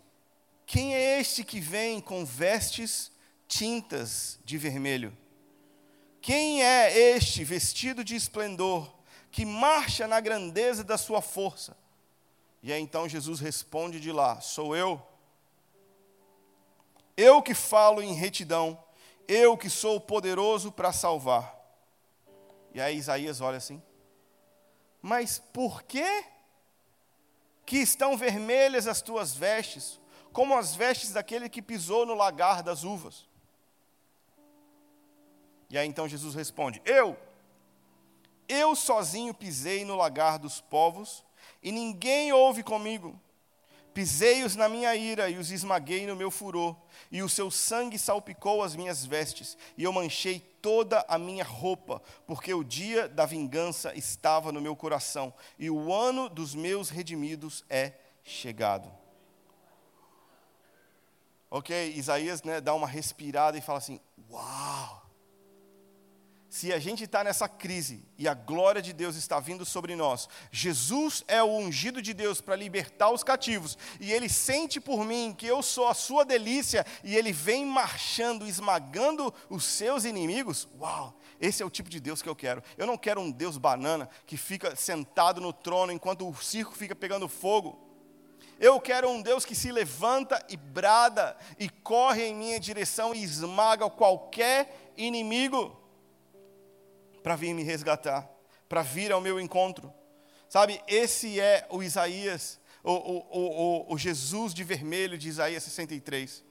Quem 0.66 0.96
é 0.96 1.20
este 1.20 1.44
que 1.44 1.60
vem 1.60 2.02
com 2.02 2.26
vestes 2.26 3.12
tintas 3.48 4.40
de 4.44 4.58
vermelho? 4.58 5.16
Quem 6.22 6.64
é 6.64 6.98
este 6.98 7.44
vestido 7.44 8.04
de 8.04 8.16
esplendor? 8.16 8.96
que 9.36 9.44
marcha 9.44 10.08
na 10.08 10.22
grandeza 10.22 10.82
da 10.82 10.98
sua 10.98 11.22
força. 11.22 11.76
E 12.64 12.72
aí 12.72 12.82
então 12.82 13.06
Jesus 13.06 13.42
responde 13.42 14.00
de 14.00 14.10
lá: 14.10 14.40
Sou 14.40 14.74
eu. 14.74 15.06
Eu 17.18 17.42
que 17.42 17.54
falo 17.54 18.02
em 18.02 18.14
retidão, 18.14 18.82
eu 19.28 19.58
que 19.58 19.70
sou 19.70 20.00
poderoso 20.00 20.72
para 20.72 20.94
salvar. 20.94 21.54
E 22.74 22.80
aí 22.80 22.96
Isaías 22.96 23.42
olha 23.42 23.58
assim: 23.58 23.84
Mas 25.06 25.38
por 25.38 25.84
que 25.84 26.26
que 27.64 27.78
estão 27.78 28.18
vermelhas 28.18 28.88
as 28.88 29.04
tuas 29.04 29.36
vestes, 29.36 30.00
como 30.34 30.58
as 30.58 30.74
vestes 30.74 31.12
daquele 31.12 31.48
que 31.48 31.62
pisou 31.62 32.08
no 32.08 32.16
lagar 32.16 32.64
das 32.64 32.84
uvas? 32.84 33.30
E 35.70 35.78
aí 35.78 35.88
então 35.88 36.08
Jesus 36.08 36.34
responde: 36.34 36.82
Eu 36.84 37.16
Eu 38.50 38.76
sozinho 38.76 39.32
pisei 39.32 39.86
no 39.86 39.96
lagar 39.96 40.40
dos 40.40 40.60
povos, 40.60 41.24
e 41.62 41.72
ninguém 41.72 42.34
ouve 42.34 42.64
comigo. 42.64 43.22
Pisei-os 43.96 44.58
na 44.58 44.68
minha 44.68 44.94
ira 44.94 45.30
e 45.30 45.38
os 45.38 45.52
esmaguei 45.52 46.06
no 46.06 46.18
meu 46.18 46.30
furor, 46.30 46.76
e 47.10 47.24
o 47.24 47.30
seu 47.30 47.50
sangue 47.50 47.98
salpicou 47.98 48.62
as 48.62 48.76
minhas 48.76 49.06
vestes, 49.06 49.58
e 49.78 49.86
eu 49.86 49.94
manchei 49.94 50.42
toda 50.62 51.06
a 51.08 51.18
minha 51.18 51.46
roupa, 51.46 52.02
porque 52.28 52.54
o 52.54 52.62
dia 52.62 53.08
da 53.08 53.26
vingança 53.26 53.96
estava 53.96 54.52
no 54.52 54.60
meu 54.60 54.76
coração, 54.76 55.34
e 55.58 55.70
o 55.70 55.94
ano 55.94 56.28
dos 56.28 56.54
meus 56.54 56.90
redimidos 56.90 57.64
é 57.70 57.94
chegado. 58.22 58.92
Ok, 61.50 61.94
Isaías 61.96 62.44
né, 62.44 62.60
dá 62.60 62.74
uma 62.74 62.88
respirada 62.88 63.58
e 63.58 63.62
fala 63.62 63.78
assim: 63.78 63.98
Uau! 64.30 64.95
Se 66.56 66.72
a 66.72 66.80
gente 66.80 67.04
está 67.04 67.22
nessa 67.22 67.50
crise 67.50 68.02
e 68.18 68.30
a 68.30 68.34
glória 68.34 68.82
de 68.82 68.94
Deus 68.94 69.18
está 69.18 69.42
vindo 69.42 69.66
sobre 69.66 69.94
nós, 69.94 70.30
Jesus 70.50 71.22
é 71.28 71.44
o 71.44 71.48
ungido 71.48 72.02
de 72.02 72.14
Deus 72.14 72.40
para 72.40 72.56
libertar 72.56 73.12
os 73.12 73.26
cativos, 73.26 73.78
e 74.00 74.14
Ele 74.14 74.30
sente 74.30 74.80
por 74.80 75.04
mim 75.04 75.36
que 75.38 75.46
eu 75.46 75.62
sou 75.62 75.86
a 75.86 75.94
sua 75.94 76.24
delícia, 76.24 76.86
e 77.04 77.14
Ele 77.14 77.34
vem 77.34 77.66
marchando, 77.66 78.48
esmagando 78.48 79.34
os 79.50 79.66
seus 79.66 80.06
inimigos, 80.06 80.66
uau! 80.80 81.20
Esse 81.42 81.62
é 81.62 81.66
o 81.66 81.70
tipo 81.70 81.90
de 81.90 82.00
Deus 82.00 82.22
que 82.22 82.30
eu 82.30 82.36
quero. 82.36 82.64
Eu 82.78 82.88
não 82.88 82.98
quero 82.98 83.20
um 83.20 83.30
Deus 83.30 83.58
banana 83.58 84.10
que 84.26 84.38
fica 84.38 84.78
sentado 84.78 85.42
no 85.42 85.52
trono 85.52 85.92
enquanto 85.92 86.26
o 86.26 86.34
circo 86.42 86.72
fica 86.72 86.96
pegando 86.96 87.28
fogo. 87.28 87.78
Eu 88.58 88.80
quero 88.80 89.10
um 89.10 89.22
Deus 89.22 89.44
que 89.44 89.54
se 89.56 89.74
levanta 89.74 90.42
e 90.48 90.56
brada 90.56 91.36
e 91.60 91.68
corre 91.68 92.24
em 92.28 92.34
minha 92.34 92.62
direção 92.62 93.14
e 93.14 93.22
esmaga 93.22 93.90
qualquer 93.90 94.94
inimigo 94.96 95.84
para 97.26 97.36
vir 97.36 97.56
me 97.56 97.64
resgatar, 97.64 98.30
para 98.70 98.84
vir 98.84 99.12
ao 99.12 99.20
meu 99.20 99.40
encontro. 99.40 99.92
Sabe, 100.48 100.80
esse 100.88 101.40
é 101.40 101.66
o 101.72 101.82
Isaías, 101.82 102.60
o, 102.84 102.92
o, 102.92 103.88
o, 103.88 103.94
o, 103.96 103.98
Jesus 103.98 104.54
de 104.54 104.64
vermelho 104.64 105.18
de 105.18 105.28
Isaías 105.28 105.64
63. 105.64 106.46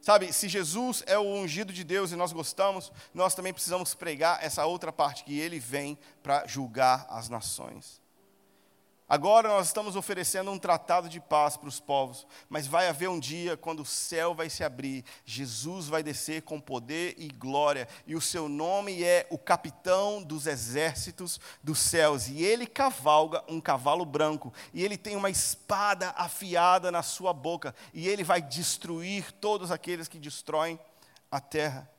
Sabe, 0.00 0.32
se 0.32 0.48
Jesus 0.48 1.02
é 1.06 1.18
o 1.18 1.34
ungido 1.34 1.70
de 1.70 1.84
Deus 1.84 2.12
e 2.12 2.16
nós 2.16 2.32
gostamos, 2.32 2.90
nós 3.12 3.34
também 3.34 3.52
precisamos 3.52 3.92
pregar 3.92 4.42
essa 4.42 4.64
outra 4.64 4.90
parte, 4.90 5.22
que 5.22 5.38
ele 5.38 5.58
vem 5.58 5.98
para 6.22 6.46
julgar 6.46 7.06
as 7.10 7.28
nações. 7.28 7.99
Agora 9.10 9.48
nós 9.48 9.66
estamos 9.66 9.96
oferecendo 9.96 10.52
um 10.52 10.58
tratado 10.58 11.08
de 11.08 11.18
paz 11.18 11.56
para 11.56 11.68
os 11.68 11.80
povos, 11.80 12.24
mas 12.48 12.68
vai 12.68 12.86
haver 12.86 13.08
um 13.08 13.18
dia 13.18 13.56
quando 13.56 13.80
o 13.80 13.84
céu 13.84 14.36
vai 14.36 14.48
se 14.48 14.62
abrir, 14.62 15.04
Jesus 15.24 15.88
vai 15.88 16.00
descer 16.00 16.42
com 16.42 16.60
poder 16.60 17.16
e 17.18 17.26
glória, 17.26 17.88
e 18.06 18.14
o 18.14 18.20
seu 18.20 18.48
nome 18.48 19.02
é 19.02 19.26
o 19.28 19.36
capitão 19.36 20.22
dos 20.22 20.46
exércitos 20.46 21.40
dos 21.60 21.80
céus, 21.80 22.28
e 22.28 22.44
ele 22.44 22.68
cavalga 22.68 23.42
um 23.48 23.60
cavalo 23.60 24.04
branco, 24.04 24.54
e 24.72 24.84
ele 24.84 24.96
tem 24.96 25.16
uma 25.16 25.28
espada 25.28 26.10
afiada 26.10 26.92
na 26.92 27.02
sua 27.02 27.32
boca, 27.32 27.74
e 27.92 28.08
ele 28.08 28.22
vai 28.22 28.40
destruir 28.40 29.32
todos 29.32 29.72
aqueles 29.72 30.06
que 30.06 30.20
destroem 30.20 30.78
a 31.28 31.40
terra. 31.40 31.90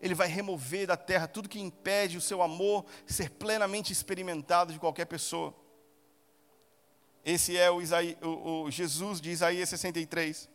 Ele 0.00 0.12
vai 0.12 0.26
remover 0.26 0.88
da 0.88 0.96
terra 0.96 1.28
tudo 1.28 1.48
que 1.48 1.60
impede 1.60 2.16
o 2.16 2.20
seu 2.20 2.42
amor 2.42 2.84
ser 3.06 3.30
plenamente 3.30 3.92
experimentado 3.92 4.72
de 4.72 4.80
qualquer 4.80 5.04
pessoa. 5.04 5.54
Esse 7.28 7.58
é 7.58 7.70
o, 7.70 7.82
Isaí, 7.82 8.16
o, 8.22 8.62
o 8.62 8.70
Jesus 8.70 9.20
de 9.20 9.28
Isaías 9.28 9.68
63. 9.68 10.48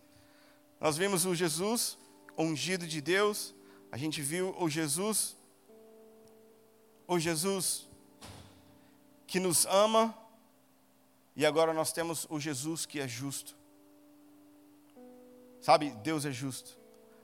Nós 0.82 0.98
vimos 0.98 1.24
o 1.24 1.36
Jesus 1.36 2.00
ungido 2.36 2.88
de 2.88 3.00
Deus, 3.00 3.54
a 3.92 3.98
gente 3.98 4.24
viu 4.24 4.56
o 4.58 4.68
Jesus, 4.68 5.38
o 7.08 7.20
Jesus 7.20 7.88
que 9.28 9.40
nos 9.40 9.68
ama, 9.68 10.18
e 11.36 11.46
agora 11.46 11.76
nós 11.76 11.92
temos 11.92 12.26
o 12.28 12.40
Jesus 12.40 12.88
que 12.88 13.00
é 13.00 13.08
justo. 13.08 13.56
Sabe, 15.62 15.92
Deus 16.02 16.26
é 16.26 16.32
justo. 16.32 16.76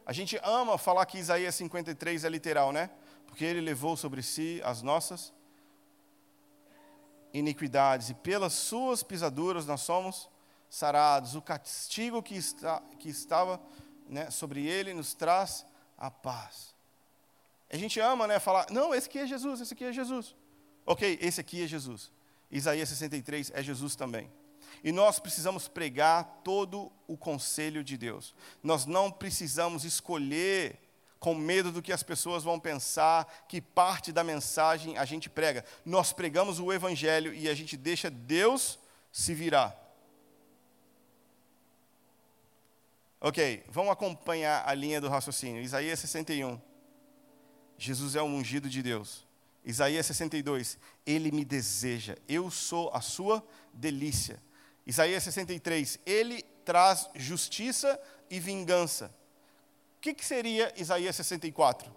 A 0.06 0.14
gente 0.14 0.40
ama 0.44 0.78
falar 0.78 1.08
que 1.08 1.18
Isaías 1.18 1.56
53 1.56 2.24
é 2.24 2.30
literal, 2.30 2.72
né? 2.72 2.92
Porque 3.26 3.46
ele 3.46 3.62
levou 3.62 3.98
sobre 3.98 4.22
si 4.22 4.62
as 4.64 4.84
nossas 4.84 5.34
iniquidades, 7.34 8.10
e 8.10 8.14
pelas 8.14 8.54
suas 8.54 9.04
pisaduras 9.04 9.66
nós 9.66 9.82
somos 9.82 10.30
sarados. 10.70 11.36
O 11.36 11.42
castigo 11.42 12.22
que, 12.22 12.36
está, 12.36 12.82
que 13.00 13.10
estava 13.10 13.62
né, 14.08 14.30
sobre 14.30 14.66
ele 14.66 14.94
nos 14.94 15.14
traz 15.14 15.66
a 15.98 16.10
paz. 16.10 16.74
A 17.72 17.78
gente 17.78 18.00
ama 18.00 18.26
né, 18.28 18.40
falar, 18.40 18.68
não, 18.72 18.94
esse 18.94 19.08
aqui 19.08 19.20
é 19.20 19.28
Jesus, 19.28 19.62
esse 19.62 19.74
aqui 19.74 19.86
é 19.86 19.94
Jesus. 19.94 20.36
Ok, 20.86 21.20
esse 21.22 21.40
aqui 21.40 21.64
é 21.64 21.68
Jesus. 21.68 22.12
Isaías 22.50 22.90
63 22.90 23.52
é 23.54 23.62
Jesus 23.62 23.96
também. 23.96 24.32
E 24.84 24.92
nós 24.92 25.20
precisamos 25.20 25.68
pregar 25.68 26.42
todo 26.44 26.92
o 27.08 27.18
conselho 27.18 27.84
de 27.84 27.98
Deus. 27.98 28.34
Nós 28.64 28.86
não 28.86 29.12
precisamos 29.12 29.84
escolher 29.84 30.80
com 31.20 31.36
medo 31.36 31.72
do 31.72 31.82
que 31.82 31.92
as 31.92 32.02
pessoas 32.02 32.44
vão 32.44 32.60
pensar, 32.60 33.46
que 33.48 33.60
parte 33.60 34.12
da 34.12 34.24
mensagem 34.24 34.98
a 34.98 35.06
gente 35.06 35.30
prega. 35.30 35.66
Nós 35.86 36.14
pregamos 36.14 36.60
o 36.60 36.72
Evangelho 36.72 37.34
e 37.34 37.50
a 37.50 37.54
gente 37.54 37.76
deixa 37.76 38.10
Deus 38.10 38.80
se 39.12 39.34
virar. 39.34 39.78
Ok, 43.22 43.66
vamos 43.68 43.92
acompanhar 43.92 44.64
a 44.66 44.74
linha 44.74 45.02
do 45.02 45.10
raciocínio. 45.10 45.62
Isaías 45.62 46.00
61. 46.00 46.60
Jesus 47.78 48.16
é 48.16 48.22
o 48.22 48.26
ungido 48.26 48.70
de 48.70 48.82
Deus. 48.82 49.28
Isaías 49.66 50.06
62. 50.06 50.78
Ele 51.06 51.32
me 51.32 51.44
deseja. 51.44 52.16
Eu 52.30 52.50
sou 52.50 52.90
a 52.94 53.02
sua 53.02 53.46
delícia. 53.74 54.42
Isaías 54.88 55.24
63. 55.24 56.00
Ele 56.06 56.44
traz 56.64 57.10
justiça 57.14 58.00
e 58.30 58.40
vingança. 58.40 59.14
O 60.00 60.02
que, 60.02 60.14
que 60.14 60.26
seria 60.26 60.74
Isaías 60.78 61.14
64? 61.18 61.94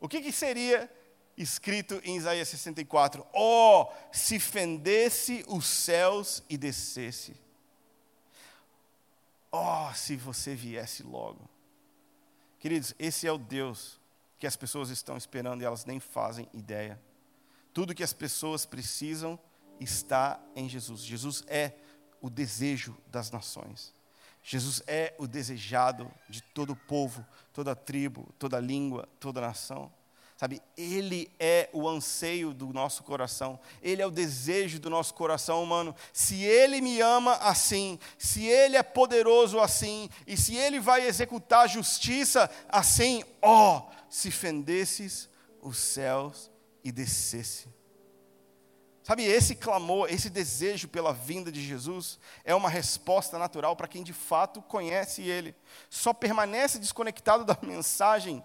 O 0.00 0.08
que, 0.08 0.20
que 0.20 0.30
seria 0.30 0.88
escrito 1.36 2.00
em 2.04 2.16
Isaías 2.16 2.46
64? 2.46 3.26
Oh, 3.34 3.88
se 4.12 4.38
fendesse 4.38 5.44
os 5.48 5.66
céus 5.66 6.44
e 6.48 6.56
descesse. 6.56 7.34
Oh, 9.50 9.92
se 9.96 10.14
você 10.14 10.54
viesse 10.54 11.02
logo. 11.02 11.50
Queridos, 12.60 12.94
esse 13.00 13.26
é 13.26 13.32
o 13.32 13.38
Deus 13.38 14.00
que 14.38 14.46
as 14.46 14.54
pessoas 14.54 14.88
estão 14.88 15.16
esperando 15.16 15.60
e 15.60 15.64
elas 15.64 15.84
nem 15.84 15.98
fazem 15.98 16.48
ideia. 16.54 17.02
Tudo 17.74 17.96
que 17.96 18.04
as 18.04 18.12
pessoas 18.12 18.64
precisam 18.64 19.36
está 19.80 20.40
em 20.54 20.68
Jesus. 20.68 21.00
Jesus 21.00 21.42
é 21.48 21.72
o 22.20 22.30
desejo 22.30 22.96
das 23.08 23.32
nações. 23.32 23.92
Jesus 24.42 24.82
é 24.86 25.14
o 25.18 25.26
desejado 25.26 26.10
de 26.28 26.42
todo 26.42 26.74
povo, 26.74 27.24
toda 27.52 27.76
tribo, 27.76 28.28
toda 28.38 28.58
língua, 28.58 29.08
toda 29.20 29.40
nação. 29.40 29.92
Sabe, 30.36 30.60
Ele 30.76 31.30
é 31.38 31.70
o 31.72 31.88
anseio 31.88 32.52
do 32.52 32.72
nosso 32.72 33.04
coração, 33.04 33.60
Ele 33.80 34.02
é 34.02 34.06
o 34.06 34.10
desejo 34.10 34.80
do 34.80 34.90
nosso 34.90 35.14
coração 35.14 35.62
humano. 35.62 35.94
Se 36.12 36.42
Ele 36.42 36.80
me 36.80 37.00
ama 37.00 37.34
assim, 37.34 37.96
se 38.18 38.44
Ele 38.44 38.76
é 38.76 38.82
poderoso 38.82 39.60
assim, 39.60 40.10
e 40.26 40.36
se 40.36 40.56
Ele 40.56 40.80
vai 40.80 41.06
executar 41.06 41.68
justiça 41.68 42.50
assim, 42.68 43.22
ó, 43.40 43.78
oh, 43.78 43.92
se 44.10 44.32
fendesses 44.32 45.28
os 45.60 45.78
céus 45.78 46.50
e 46.82 46.90
descesse 46.90 47.68
Sabe, 49.02 49.24
esse 49.24 49.56
clamor, 49.56 50.08
esse 50.10 50.30
desejo 50.30 50.86
pela 50.86 51.12
vinda 51.12 51.50
de 51.50 51.60
Jesus 51.60 52.20
é 52.44 52.54
uma 52.54 52.68
resposta 52.68 53.38
natural 53.38 53.74
para 53.74 53.88
quem 53.88 54.02
de 54.02 54.12
fato 54.12 54.62
conhece 54.62 55.22
Ele. 55.22 55.54
Só 55.90 56.12
permanece 56.12 56.78
desconectado 56.78 57.44
da 57.46 57.58
mensagem 57.62 58.44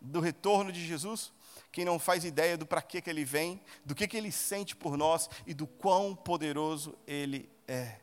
do 0.00 0.20
retorno 0.20 0.70
de 0.70 0.86
Jesus 0.86 1.32
quem 1.76 1.84
não 1.84 1.98
faz 1.98 2.24
ideia 2.24 2.56
do 2.56 2.64
para 2.64 2.80
que, 2.80 3.02
que 3.02 3.10
Ele 3.10 3.22
vem, 3.22 3.60
do 3.84 3.94
que, 3.94 4.08
que 4.08 4.16
Ele 4.16 4.32
sente 4.32 4.74
por 4.74 4.96
nós 4.96 5.28
e 5.46 5.52
do 5.52 5.66
quão 5.66 6.14
poderoso 6.16 6.96
Ele 7.06 7.50
é. 7.68 8.00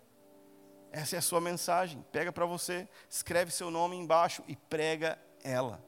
Essa 0.91 1.15
é 1.15 1.19
a 1.19 1.23
sua 1.23 1.41
mensagem. 1.41 2.05
Pega 2.11 2.31
para 2.31 2.45
você, 2.45 2.87
escreve 3.09 3.49
seu 3.49 3.71
nome 3.71 3.95
embaixo 3.95 4.43
e 4.47 4.55
prega 4.55 5.19
ela. 5.43 5.83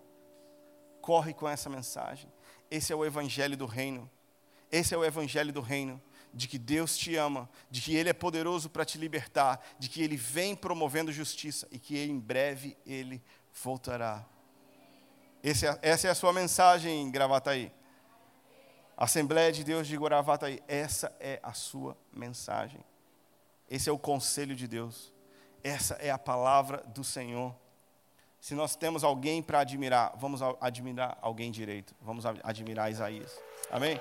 Corre 1.00 1.32
com 1.32 1.48
essa 1.48 1.70
mensagem. 1.70 2.32
Esse 2.72 2.92
é 2.92 2.96
o 2.96 3.06
Evangelho 3.06 3.56
do 3.56 3.68
Reino. 3.68 4.10
Esse 4.72 4.94
é 4.94 4.98
o 4.98 5.06
evangelho 5.06 5.54
do 5.54 5.62
reino, 5.62 6.02
de 6.34 6.48
que 6.48 6.58
Deus 6.58 6.98
te 6.98 7.16
ama, 7.16 7.50
de 7.70 7.82
que 7.82 7.96
Ele 7.96 8.10
é 8.10 8.14
poderoso 8.14 8.70
para 8.70 8.84
te 8.84 8.98
libertar, 8.98 9.60
de 9.80 9.88
que 9.88 10.02
Ele 10.02 10.18
vem 10.18 10.56
promovendo 10.56 11.12
justiça 11.12 11.68
e 11.72 11.80
que 11.80 11.98
em 12.04 12.20
breve 12.20 12.78
Ele 12.86 13.24
voltará. 13.64 14.26
É, 15.42 15.90
essa 15.90 16.08
é 16.08 16.12
a 16.12 16.16
sua 16.16 16.34
mensagem, 16.34 17.10
Gravataí. 17.12 17.72
Assembleia 18.98 19.52
de 19.52 19.64
Deus 19.64 19.88
de 19.88 19.98
Gravataí, 19.98 20.62
essa 20.68 21.16
é 21.20 21.40
a 21.44 21.54
sua 21.54 21.98
mensagem. 22.12 22.84
Esse 23.70 23.90
é 23.90 23.92
o 23.92 23.98
conselho 23.98 24.56
de 24.56 24.68
Deus. 24.68 25.14
Essa 25.64 25.96
é 25.96 26.10
a 26.10 26.18
palavra 26.18 26.78
do 26.88 27.04
Senhor. 27.04 27.56
Se 28.40 28.54
nós 28.54 28.76
temos 28.76 29.04
alguém 29.04 29.42
para 29.42 29.60
admirar, 29.60 30.14
vamos 30.18 30.42
admirar 30.62 31.18
alguém 31.22 31.52
direito. 31.52 31.96
Vamos 32.02 32.26
admirar 32.26 32.92
Isaías. 32.92 33.38
Amém? 33.72 34.00